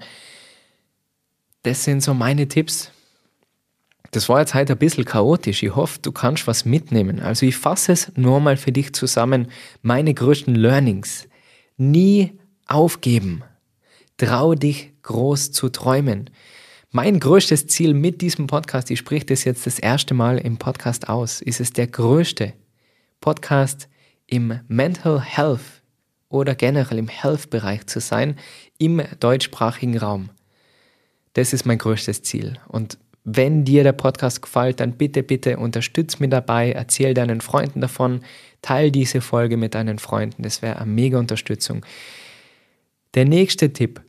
Das 1.63 1.83
sind 1.83 2.03
so 2.03 2.13
meine 2.13 2.47
Tipps. 2.47 2.91
Das 4.11 4.29
war 4.29 4.41
jetzt 4.41 4.53
heute 4.53 4.73
ein 4.73 4.79
bisschen 4.79 5.05
chaotisch. 5.05 5.63
Ich 5.63 5.75
hoffe, 5.75 5.99
du 6.01 6.11
kannst 6.11 6.45
was 6.45 6.65
mitnehmen. 6.65 7.19
Also 7.19 7.45
ich 7.45 7.55
fasse 7.55 7.93
es 7.93 8.11
nur 8.15 8.39
mal 8.41 8.57
für 8.57 8.71
dich 8.71 8.93
zusammen. 8.93 9.47
Meine 9.81 10.13
größten 10.13 10.55
Learnings. 10.55 11.27
Nie 11.77 12.37
aufgeben. 12.67 13.43
Trau 14.17 14.55
dich 14.55 14.91
groß 15.01 15.51
zu 15.51 15.69
träumen. 15.69 16.29
Mein 16.91 17.19
größtes 17.19 17.65
Ziel 17.67 17.95
mit 17.95 18.21
diesem 18.21 18.45
Podcast, 18.45 18.91
ich 18.91 18.99
spreche 18.99 19.25
das 19.25 19.45
jetzt 19.45 19.65
das 19.65 19.79
erste 19.79 20.13
Mal 20.13 20.37
im 20.37 20.57
Podcast 20.57 21.09
aus, 21.09 21.41
ist 21.41 21.59
es 21.59 21.73
der 21.73 21.87
größte 21.87 22.53
Podcast 23.19 23.89
im 24.27 24.59
Mental 24.67 25.19
Health 25.19 25.81
oder 26.29 26.53
generell 26.53 26.99
im 26.99 27.07
Health-Bereich 27.07 27.87
zu 27.87 27.99
sein, 27.99 28.37
im 28.77 29.01
deutschsprachigen 29.19 29.97
Raum. 29.97 30.29
Das 31.33 31.53
ist 31.53 31.65
mein 31.65 31.77
größtes 31.77 32.21
Ziel. 32.21 32.59
Und 32.67 32.97
wenn 33.23 33.63
dir 33.63 33.83
der 33.83 33.93
Podcast 33.93 34.41
gefällt, 34.41 34.79
dann 34.79 34.93
bitte, 34.93 35.23
bitte 35.23 35.57
unterstütz 35.57 36.19
mich 36.19 36.29
dabei, 36.29 36.71
erzähl 36.71 37.13
deinen 37.13 37.41
Freunden 37.41 37.81
davon, 37.81 38.21
teil 38.61 38.91
diese 38.91 39.21
Folge 39.21 39.57
mit 39.57 39.75
deinen 39.75 39.97
Freunden. 39.97 40.43
Das 40.43 40.61
wäre 40.61 40.77
eine 40.77 40.91
mega 40.91 41.17
Unterstützung. 41.17 41.85
Der 43.13 43.25
nächste 43.25 43.71
Tipp. 43.71 44.01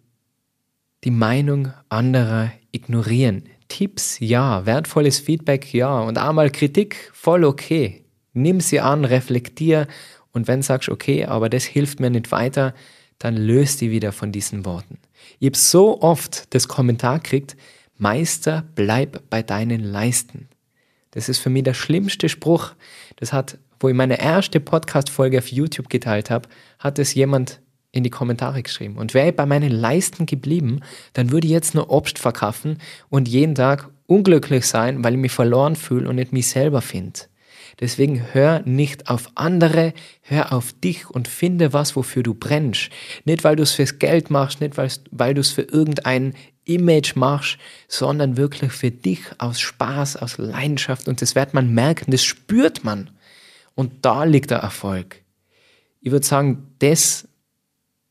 Die 1.04 1.10
Meinung 1.10 1.72
anderer 1.88 2.52
ignorieren. 2.72 3.44
Tipps, 3.68 4.18
ja. 4.18 4.66
Wertvolles 4.66 5.18
Feedback, 5.18 5.72
ja. 5.72 6.00
Und 6.00 6.18
einmal 6.18 6.50
Kritik, 6.50 7.10
voll 7.12 7.44
okay. 7.44 8.04
Nimm 8.32 8.60
sie 8.60 8.80
an, 8.80 9.04
reflektier. 9.04 9.86
Und 10.32 10.48
wenn 10.48 10.62
sagst, 10.62 10.88
okay, 10.88 11.24
aber 11.24 11.48
das 11.48 11.64
hilft 11.64 12.00
mir 12.00 12.10
nicht 12.10 12.32
weiter, 12.32 12.74
dann 13.18 13.36
löst 13.36 13.80
die 13.80 13.90
wieder 13.90 14.12
von 14.12 14.32
diesen 14.32 14.64
Worten. 14.64 14.98
Ich 15.38 15.46
habe 15.46 15.56
so 15.56 16.00
oft 16.00 16.54
das 16.54 16.68
Kommentar 16.68 17.20
gekriegt, 17.20 17.56
Meister, 17.96 18.64
bleib 18.74 19.22
bei 19.30 19.42
deinen 19.42 19.80
Leisten. 19.80 20.48
Das 21.12 21.28
ist 21.28 21.38
für 21.38 21.50
mich 21.50 21.62
der 21.62 21.74
schlimmste 21.74 22.28
Spruch. 22.28 22.72
Das 23.16 23.32
hat, 23.32 23.58
wo 23.78 23.88
ich 23.88 23.94
meine 23.94 24.20
erste 24.20 24.58
Podcast-Folge 24.58 25.38
auf 25.38 25.48
YouTube 25.48 25.88
geteilt 25.88 26.28
habe, 26.30 26.48
hat 26.78 26.98
es 26.98 27.14
jemand 27.14 27.60
in 27.92 28.02
die 28.02 28.10
Kommentare 28.10 28.62
geschrieben. 28.62 28.96
Und 28.96 29.14
wäre 29.14 29.28
ich 29.28 29.36
bei 29.36 29.46
meinen 29.46 29.70
Leisten 29.70 30.26
geblieben, 30.26 30.80
dann 31.12 31.30
würde 31.30 31.46
ich 31.46 31.52
jetzt 31.52 31.74
nur 31.74 31.90
Obst 31.90 32.18
verkaufen 32.18 32.78
und 33.08 33.28
jeden 33.28 33.54
Tag 33.54 33.88
unglücklich 34.06 34.66
sein, 34.66 35.04
weil 35.04 35.14
ich 35.14 35.20
mich 35.20 35.32
verloren 35.32 35.76
fühle 35.76 36.08
und 36.08 36.16
nicht 36.16 36.32
mich 36.32 36.48
selber 36.48 36.82
finde. 36.82 37.20
Deswegen 37.80 38.32
hör 38.32 38.60
nicht 38.64 39.08
auf 39.08 39.30
andere, 39.34 39.94
hör 40.22 40.52
auf 40.52 40.72
dich 40.72 41.10
und 41.10 41.28
finde 41.28 41.72
was, 41.72 41.96
wofür 41.96 42.22
du 42.22 42.34
brennst. 42.34 42.90
Nicht, 43.24 43.44
weil 43.44 43.56
du 43.56 43.62
es 43.62 43.72
fürs 43.72 43.98
Geld 43.98 44.30
machst, 44.30 44.60
nicht, 44.60 44.76
weil, 44.76 45.34
du 45.34 45.40
es 45.40 45.50
für 45.50 45.62
irgendein 45.62 46.34
Image 46.64 47.16
machst, 47.16 47.58
sondern 47.88 48.36
wirklich 48.36 48.72
für 48.72 48.90
dich 48.90 49.20
aus 49.38 49.60
Spaß, 49.60 50.16
aus 50.16 50.38
Leidenschaft. 50.38 51.08
Und 51.08 51.20
das 51.20 51.34
wird 51.34 51.54
man 51.54 51.74
merken, 51.74 52.10
das 52.10 52.24
spürt 52.24 52.84
man. 52.84 53.10
Und 53.74 54.04
da 54.04 54.24
liegt 54.24 54.50
der 54.50 54.58
Erfolg. 54.58 55.22
Ich 56.00 56.12
würde 56.12 56.24
sagen, 56.24 56.68
das 56.78 57.28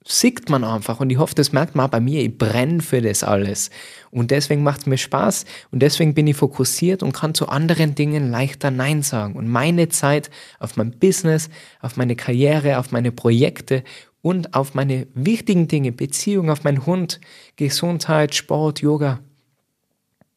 sieht 0.05 0.49
man 0.49 0.63
einfach 0.63 0.99
und 0.99 1.09
ich 1.09 1.17
hoffe, 1.17 1.35
das 1.35 1.53
merkt 1.53 1.75
man 1.75 1.85
auch 1.85 1.91
bei 1.91 1.99
mir. 1.99 2.21
Ich 2.21 2.37
brenne 2.37 2.81
für 2.81 3.01
das 3.01 3.23
alles. 3.23 3.69
Und 4.11 4.31
deswegen 4.31 4.63
macht 4.63 4.81
es 4.81 4.85
mir 4.85 4.97
Spaß 4.97 5.45
und 5.71 5.79
deswegen 5.79 6.13
bin 6.13 6.27
ich 6.27 6.35
fokussiert 6.35 7.03
und 7.03 7.13
kann 7.13 7.33
zu 7.33 7.47
anderen 7.47 7.95
Dingen 7.95 8.29
leichter 8.29 8.71
Nein 8.71 9.01
sagen. 9.01 9.35
Und 9.35 9.47
meine 9.47 9.89
Zeit 9.89 10.29
auf 10.59 10.75
mein 10.75 10.91
Business, 10.91 11.49
auf 11.79 11.95
meine 11.95 12.15
Karriere, 12.15 12.79
auf 12.79 12.91
meine 12.91 13.11
Projekte 13.11 13.83
und 14.21 14.53
auf 14.53 14.73
meine 14.73 15.07
wichtigen 15.13 15.67
Dinge, 15.67 15.91
Beziehung, 15.91 16.49
auf 16.49 16.63
meinen 16.63 16.85
Hund, 16.85 17.19
Gesundheit, 17.55 18.35
Sport, 18.35 18.81
Yoga. 18.81 19.19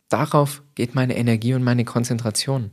Darauf 0.09 0.62
geht 0.74 0.94
meine 0.94 1.16
Energie 1.16 1.55
und 1.55 1.64
meine 1.64 1.85
Konzentration. 1.85 2.70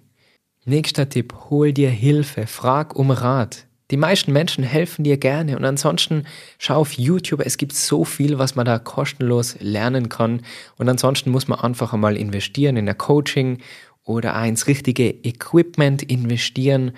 Nächster 0.66 1.10
Tipp, 1.10 1.34
hol 1.50 1.74
dir 1.74 1.90
Hilfe, 1.90 2.48
frag 2.48 2.96
um 2.96 3.12
Rat. 3.12 3.68
Die 3.92 3.98
meisten 3.98 4.32
Menschen 4.32 4.64
helfen 4.64 5.04
dir 5.04 5.18
gerne 5.18 5.58
und 5.58 5.66
ansonsten 5.66 6.26
schau 6.58 6.78
auf 6.78 6.94
YouTube, 6.94 7.42
es 7.46 7.58
gibt 7.58 7.74
so 7.74 8.06
viel, 8.06 8.40
was 8.40 8.56
man 8.56 8.66
da 8.66 8.80
kostenlos 8.80 9.58
lernen 9.60 10.10
kann 10.10 10.42
und 10.78 10.88
ansonsten 10.90 11.32
muss 11.32 11.48
man 11.48 11.60
einfach 11.60 11.94
einmal 11.94 12.18
investieren 12.18 12.78
in 12.78 12.86
der 12.86 12.96
Coaching 12.96 13.60
oder 14.06 14.42
ins 14.46 14.68
richtige 14.68 15.10
Equipment 15.10 16.04
investieren. 16.04 16.92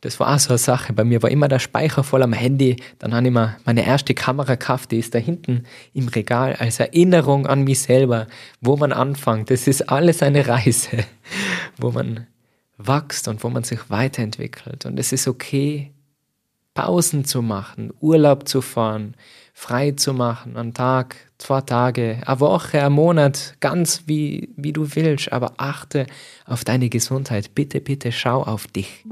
Das 0.00 0.18
war 0.18 0.34
auch 0.34 0.38
so 0.38 0.50
eine 0.50 0.58
Sache. 0.58 0.92
Bei 0.92 1.04
mir 1.04 1.22
war 1.22 1.30
immer 1.30 1.46
der 1.46 1.60
Speicher 1.60 2.02
voll 2.02 2.24
am 2.24 2.32
Handy. 2.32 2.76
Dann 2.98 3.14
habe 3.14 3.26
ich 3.26 3.32
mir 3.32 3.56
meine 3.64 3.86
erste 3.86 4.14
Kamera 4.14 4.56
gekauft, 4.56 4.90
die 4.90 4.98
ist 4.98 5.14
da 5.14 5.18
hinten 5.18 5.62
im 5.94 6.08
Regal 6.08 6.56
als 6.56 6.80
Erinnerung 6.80 7.46
an 7.46 7.62
mich 7.62 7.82
selber, 7.82 8.26
wo 8.60 8.76
man 8.76 8.92
anfängt. 8.92 9.50
Das 9.50 9.68
ist 9.68 9.88
alles 9.88 10.22
eine 10.22 10.48
Reise, 10.48 11.04
wo 11.78 11.92
man 11.92 12.26
wächst 12.78 13.28
und 13.28 13.44
wo 13.44 13.48
man 13.48 13.62
sich 13.62 13.90
weiterentwickelt. 13.90 14.86
Und 14.86 14.98
es 14.98 15.12
ist 15.12 15.28
okay, 15.28 15.91
Pausen 16.74 17.24
zu 17.24 17.42
machen, 17.42 17.92
Urlaub 18.00 18.48
zu 18.48 18.62
fahren, 18.62 19.14
frei 19.52 19.92
zu 19.92 20.14
machen, 20.14 20.56
einen 20.56 20.74
Tag, 20.74 21.16
zwei 21.38 21.60
Tage, 21.60 22.22
eine 22.24 22.40
Woche, 22.40 22.82
einen 22.82 22.94
Monat, 22.94 23.56
ganz 23.60 24.04
wie, 24.06 24.50
wie 24.56 24.72
du 24.72 24.94
willst, 24.94 25.32
aber 25.32 25.54
achte 25.58 26.06
auf 26.46 26.64
deine 26.64 26.88
Gesundheit. 26.88 27.54
Bitte, 27.54 27.80
bitte 27.80 28.10
schau 28.12 28.42
auf 28.42 28.66
dich. 28.66 29.04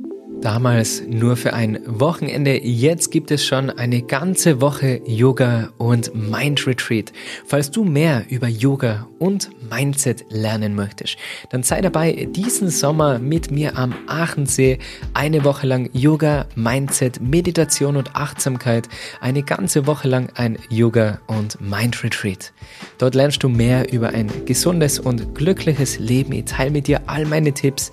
Damals 0.42 1.03
nur 1.07 1.37
für 1.37 1.53
ein 1.53 1.81
Wochenende, 1.85 2.64
jetzt 2.64 3.11
gibt 3.11 3.31
es 3.31 3.44
schon 3.44 3.68
eine 3.68 4.00
ganze 4.00 4.62
Woche 4.62 5.03
Yoga 5.05 5.68
und 5.76 6.14
Mind 6.14 6.66
Retreat. 6.66 7.12
Falls 7.44 7.70
du 7.70 7.85
mehr 7.85 8.24
über 8.31 8.48
Yoga 8.48 9.07
und 9.18 9.50
Mindset 9.70 10.24
lernen 10.31 10.74
möchtest, 10.74 11.18
dann 11.50 11.62
sei 11.62 11.83
dabei 11.83 12.26
diesen 12.31 12.70
Sommer 12.70 13.18
mit 13.18 13.50
mir 13.50 13.76
am 13.76 13.94
Aachensee 14.07 14.79
eine 15.12 15.44
Woche 15.44 15.66
lang 15.66 15.90
Yoga, 15.92 16.46
Mindset, 16.55 17.20
Meditation 17.20 17.98
und 17.98 18.16
Achtsamkeit, 18.16 18.88
eine 19.20 19.42
ganze 19.42 19.87
Woche 19.87 20.09
lang 20.09 20.31
ein 20.37 20.59
Yoga 20.70 21.20
und 21.26 21.61
Mind 21.61 22.03
Retreat. 22.03 22.55
Dort 22.96 23.14
lernst 23.14 23.42
du 23.42 23.50
mehr 23.50 23.92
über 23.92 24.09
ein 24.09 24.31
gesundes 24.46 25.00
und 25.00 25.35
glückliches 25.35 25.98
Leben. 25.98 26.33
Ich 26.33 26.46
teile 26.46 26.70
mit 26.70 26.87
dir 26.87 27.03
all 27.09 27.26
meine 27.26 27.53
Tipps, 27.53 27.92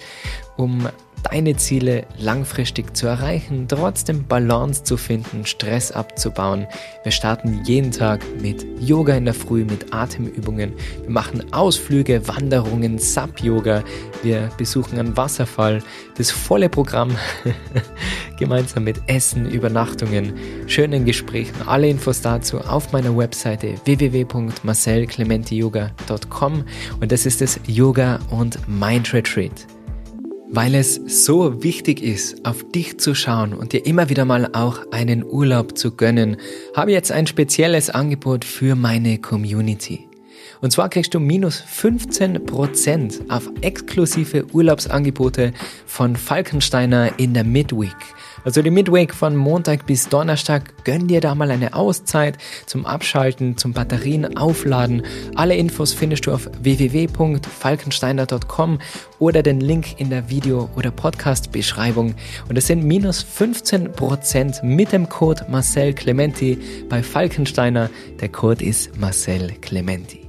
um 0.56 0.88
deine 1.24 1.56
Ziele 1.56 2.06
langfristig 2.18 2.96
zu 2.96 3.08
erreichen, 3.08 3.66
trotzdem 3.68 4.26
Balance 4.26 4.84
zu 4.84 4.98
finden, 4.98 5.44
Stress 5.46 5.92
abzubauen. 5.92 6.68
Wir 7.04 7.12
starten 7.12 7.64
jeden 7.66 7.92
Tag 7.92 8.24
mit 8.42 8.66
Yoga 8.80 9.16
in 9.16 9.26
der 9.26 9.34
Früh, 9.34 9.66
mit 9.66 9.92
Atemübungen. 9.94 10.74
Wir 11.02 11.10
machen 11.10 11.52
Ausflüge, 11.54 12.28
Wanderungen, 12.28 13.00
Sub-Yoga. 13.00 13.84
Wir 14.24 14.50
besuchen 14.58 14.98
einen 15.00 15.16
Wasserfall. 15.18 15.82
Das 16.18 16.32
volle 16.32 16.70
Programm 16.70 17.16
gemeinsam 18.40 18.84
mit 18.84 19.00
Essen, 19.08 19.50
Übernachtungen, 19.50 20.34
schönen 20.68 21.06
Gesprächen. 21.06 21.56
Alle 21.66 21.90
Infos 21.90 22.22
dazu 22.22 22.60
auf 22.60 22.92
meiner 22.92 23.18
Webseite 23.18 23.76
www.marcelclementiyoga.com 23.86 26.64
und 27.00 27.12
das 27.12 27.26
ist 27.26 27.42
das 27.42 27.60
Yoga 27.68 28.20
und 28.30 28.60
Mind 28.68 29.12
Retreat. 29.14 29.77
Weil 30.50 30.76
es 30.76 30.96
so 30.96 31.62
wichtig 31.62 32.02
ist, 32.02 32.46
auf 32.46 32.64
dich 32.72 33.00
zu 33.00 33.14
schauen 33.16 33.54
und 33.54 33.74
dir 33.74 33.86
immer 33.86 34.10
wieder 34.10 34.24
mal 34.24 34.50
auch 34.54 34.80
einen 34.92 35.26
Urlaub 35.26 35.78
zu 35.78 35.92
gönnen, 35.92 36.38
habe 36.74 36.92
ich 36.92 36.96
jetzt 36.96 37.12
ein 37.12 37.28
spezielles 37.28 37.90
Angebot 37.90 38.46
für 38.46 38.76
meine 38.76 39.18
Community. 39.18 40.08
Und 40.62 40.72
zwar 40.72 40.90
kriegst 40.90 41.14
du 41.14 41.20
minus 41.20 41.62
15% 41.62 43.30
auf 43.30 43.50
exklusive 43.62 44.46
Urlaubsangebote 44.54 45.54
von 45.86 46.16
Falkensteiner 46.16 47.20
in 47.20 47.34
der 47.34 47.44
Midweek. 47.44 47.96
Also 48.44 48.62
die 48.62 48.72
Midweek 48.72 49.14
von 49.14 49.36
Montag 49.36 49.86
bis 49.86 50.10
Donnerstag, 50.10 50.86
gönn 50.86 51.08
dir 51.08 51.22
da 51.22 51.36
mal 51.36 51.52
eine 51.52 51.74
Auszeit 51.74 52.38
zum 52.66 52.86
Abschalten, 52.86 53.58
zum 53.58 53.74
Batterien 53.74 54.38
aufladen. 54.38 55.04
Alle 55.36 55.56
Infos 55.56 55.94
findest 55.94 56.26
du 56.26 56.34
auf 56.34 56.50
www.falkensteiner.com 56.62 58.80
oder 59.20 59.44
den 59.44 59.60
Link 59.60 60.00
in 60.00 60.10
der 60.10 60.30
Video- 60.30 60.70
oder 60.76 60.92
Podcast-Beschreibung. 60.92 62.16
Und 62.48 62.58
es 62.58 62.68
sind 62.68 62.84
minus 62.84 63.26
15% 63.26 64.64
mit 64.64 64.92
dem 64.92 65.10
Code 65.10 65.46
Marcel 65.50 65.94
Clementi 65.94 66.58
bei 66.90 67.04
Falkensteiner. 67.04 67.90
Der 68.20 68.30
Code 68.30 68.64
ist 68.64 68.98
Marcel 69.00 69.52
Clementi. 69.62 70.22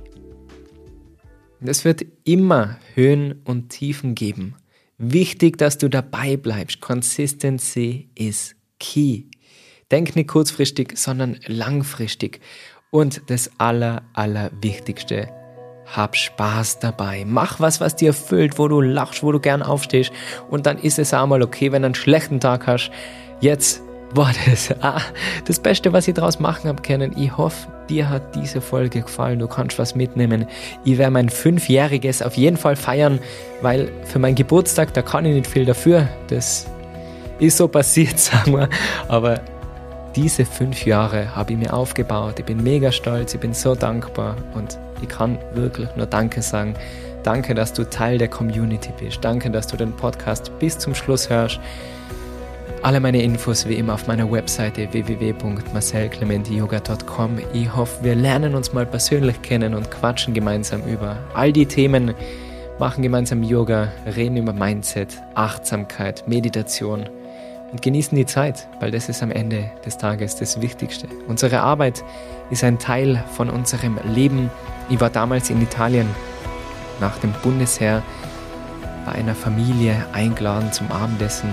Es 1.61 1.85
wird 1.85 2.07
immer 2.25 2.79
Höhen 2.95 3.43
und 3.45 3.71
Tiefen 3.71 4.15
geben. 4.15 4.55
Wichtig, 4.99 5.59
dass 5.59 5.79
du 5.79 5.89
dabei 5.89 6.37
bleibst. 6.37 6.81
Consistency 6.81 8.11
is 8.17 8.57
key. 8.81 9.25
Denk 9.93 10.17
nicht 10.17 10.29
kurzfristig, 10.29 10.99
sondern 10.99 11.39
langfristig. 11.47 12.41
Und 12.91 13.23
das 13.31 13.51
Aller, 13.59 14.03
Allerwichtigste, 14.15 15.29
hab 15.87 16.17
Spaß 16.17 16.81
dabei. 16.81 17.25
Mach 17.25 17.61
was, 17.61 17.81
was 17.81 17.95
dir 17.95 18.09
erfüllt, 18.09 18.59
wo 18.59 18.67
du 18.67 18.81
lachst, 18.81 19.23
wo 19.23 19.31
du 19.31 19.39
gern 19.39 19.63
aufstehst. 19.63 20.11
Und 20.51 20.67
dann 20.67 20.79
ist 20.79 20.99
es 20.99 21.15
auch 21.15 21.27
mal 21.27 21.43
okay, 21.43 21.71
wenn 21.71 21.83
du 21.83 21.87
einen 21.87 21.95
schlechten 21.95 22.41
Tag 22.41 22.67
hast. 22.67 22.91
Jetzt 23.41 23.83
war 24.13 24.33
das 24.47 24.75
ah, 24.81 25.01
das 25.47 25.59
Beste, 25.59 25.93
was 25.93 26.09
ich 26.09 26.15
daraus 26.15 26.41
machen 26.41 26.69
habe 26.69 26.83
können. 26.83 27.15
Ich 27.17 27.37
hoffe, 27.37 27.69
dir 27.89 28.09
hat 28.09 28.35
diese 28.35 28.61
Folge 28.61 29.03
gefallen. 29.03 29.39
Du 29.39 29.49
kannst 29.49 29.79
was 29.79 29.95
mitnehmen. 29.95 30.47
Ich 30.85 30.99
werde 30.99 31.13
mein 31.13 31.29
Fünfjähriges 31.29 32.23
auf 32.23 32.35
jeden 32.35 32.57
Fall 32.57 32.77
feiern, 32.77 33.19
weil 33.61 33.91
für 34.05 34.19
meinen 34.19 34.35
Geburtstag, 34.35 34.95
da 34.95 35.03
kann 35.03 35.25
ich 35.25 35.35
nicht 35.35 35.47
viel 35.47 35.65
dafür. 35.65 36.09
Das 36.29 36.67
ist 37.39 37.57
so 37.57 37.69
passiert, 37.69 38.19
sagen 38.19 38.53
wir. 38.53 38.69
Aber 39.09 39.41
diese 40.17 40.45
fünf 40.45 40.85
Jahre 40.85 41.37
habe 41.37 41.53
ich 41.53 41.59
mir 41.59 41.73
aufgebaut. 41.73 42.39
Ich 42.39 42.45
bin 42.45 42.63
mega 42.63 42.91
stolz, 42.91 43.35
ich 43.35 43.41
bin 43.41 43.53
so 43.53 43.75
dankbar 43.75 44.37
und 44.55 44.79
ich 45.03 45.09
kann 45.09 45.39
wirklich 45.55 45.89
nur 45.97 46.07
Danke 46.07 46.43
sagen. 46.43 46.75
Danke, 47.23 47.55
dass 47.55 47.73
du 47.73 47.85
Teil 47.85 48.19
der 48.19 48.29
Community 48.29 48.91
bist. 48.99 49.19
Danke, 49.23 49.51
dass 49.51 49.67
du 49.67 49.77
den 49.77 49.93
Podcast 49.93 50.51
bis 50.59 50.79
zum 50.79 50.95
Schluss 50.95 51.29
hörst. 51.29 51.61
Alle 52.81 53.01
meine 53.01 53.21
Infos 53.23 53.67
wie 53.67 53.75
immer 53.75 53.95
auf 53.95 54.07
meiner 54.07 54.31
Webseite 54.31 54.93
www.marcelclementiyoga.com. 54.93 57.39
Ich 57.53 57.75
hoffe, 57.75 58.05
wir 58.05 58.15
lernen 58.15 58.55
uns 58.55 58.73
mal 58.73 58.87
persönlich 58.87 59.43
kennen 59.43 59.75
und 59.75 59.91
quatschen 59.91 60.33
gemeinsam 60.33 60.85
über 60.85 61.17
all 61.35 61.53
die 61.53 61.67
Themen, 61.67 62.15
machen 62.79 63.03
gemeinsam 63.03 63.43
Yoga, 63.43 63.89
reden 64.07 64.37
über 64.37 64.53
Mindset, 64.53 65.21
Achtsamkeit, 65.35 66.23
Meditation 66.29 67.09
und 67.73 67.83
genießen 67.83 68.17
die 68.17 68.27
Zeit, 68.27 68.69
weil 68.79 68.93
das 68.93 69.09
ist 69.09 69.25
am 69.25 69.33
Ende 69.33 69.73
des 69.85 69.99
Tages 69.99 70.37
das 70.37 70.61
Wichtigste. 70.61 71.09
Unsere 71.27 71.59
Arbeit 71.61 72.05
ist 72.51 72.63
ein 72.63 72.79
Teil 72.79 73.25
von 73.33 73.51
unserem 73.51 73.99
Leben. 74.05 74.53
Ich 74.89 75.01
war 75.01 75.11
damals 75.11 75.51
in 75.51 75.61
Italien 75.61 76.09
nach 77.01 77.19
dem 77.19 77.33
Bundesheer 77.43 78.05
bei 79.05 79.11
einer 79.13 79.35
Familie 79.35 80.07
eingeladen 80.13 80.71
zum 80.71 80.93
Abendessen 80.93 81.51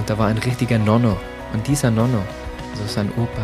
und 0.00 0.08
da 0.08 0.16
war 0.16 0.28
ein 0.28 0.38
richtiger 0.38 0.78
Nonno. 0.78 1.14
Und 1.52 1.68
dieser 1.68 1.90
Nonno, 1.90 2.22
also 2.72 2.86
sein 2.86 3.10
Opa, 3.18 3.42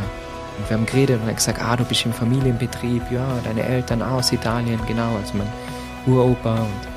und 0.59 0.71
wir 0.71 0.77
haben 0.79 0.87
geredet 0.87 1.21
und 1.21 1.27
er 1.27 1.33
hat 1.33 1.37
gesagt, 1.37 1.61
ah, 1.61 1.77
du 1.77 1.85
bist 1.85 2.07
im 2.07 2.15
Familienbetrieb, 2.15 3.03
ja, 3.11 3.27
deine 3.45 3.63
Eltern 3.63 4.01
aus 4.01 4.33
Italien, 4.33 4.81
genau, 4.89 5.17
also 5.17 5.37
mein 5.37 5.53
Uropa 6.07 6.55
und 6.55 6.97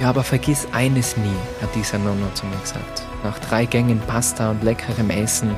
ja, 0.00 0.10
aber 0.10 0.24
vergiss 0.24 0.66
eines 0.72 1.16
nie, 1.16 1.36
hat 1.62 1.74
dieser 1.74 1.98
Nonno 1.98 2.26
zu 2.34 2.44
mir 2.46 2.58
gesagt. 2.58 3.02
Nach 3.22 3.38
drei 3.38 3.64
Gängen 3.64 4.00
Pasta 4.00 4.50
und 4.50 4.62
leckerem 4.62 5.08
Essen. 5.10 5.56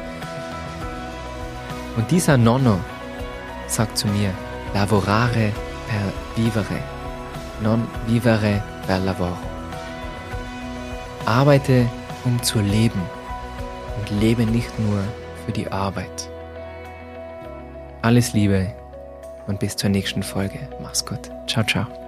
Und 1.96 2.08
dieser 2.10 2.36
Nonno 2.36 2.78
sagt 3.66 3.98
zu 3.98 4.06
mir, 4.06 4.30
lavorare 4.74 5.50
per 5.88 6.12
vivere, 6.36 6.78
non 7.62 7.88
vivere 8.06 8.62
per 8.86 9.00
lavoro. 9.00 9.38
Arbeite, 11.24 11.88
um 12.28 12.42
zu 12.42 12.60
leben 12.60 13.00
und 13.98 14.20
lebe 14.20 14.44
nicht 14.44 14.78
nur 14.78 15.02
für 15.44 15.52
die 15.52 15.70
Arbeit. 15.72 16.30
Alles 18.02 18.32
Liebe 18.34 18.72
und 19.46 19.58
bis 19.58 19.74
zur 19.76 19.90
nächsten 19.90 20.22
Folge. 20.22 20.60
Mach's 20.82 21.04
gut. 21.04 21.30
Ciao, 21.46 21.64
ciao. 21.64 22.07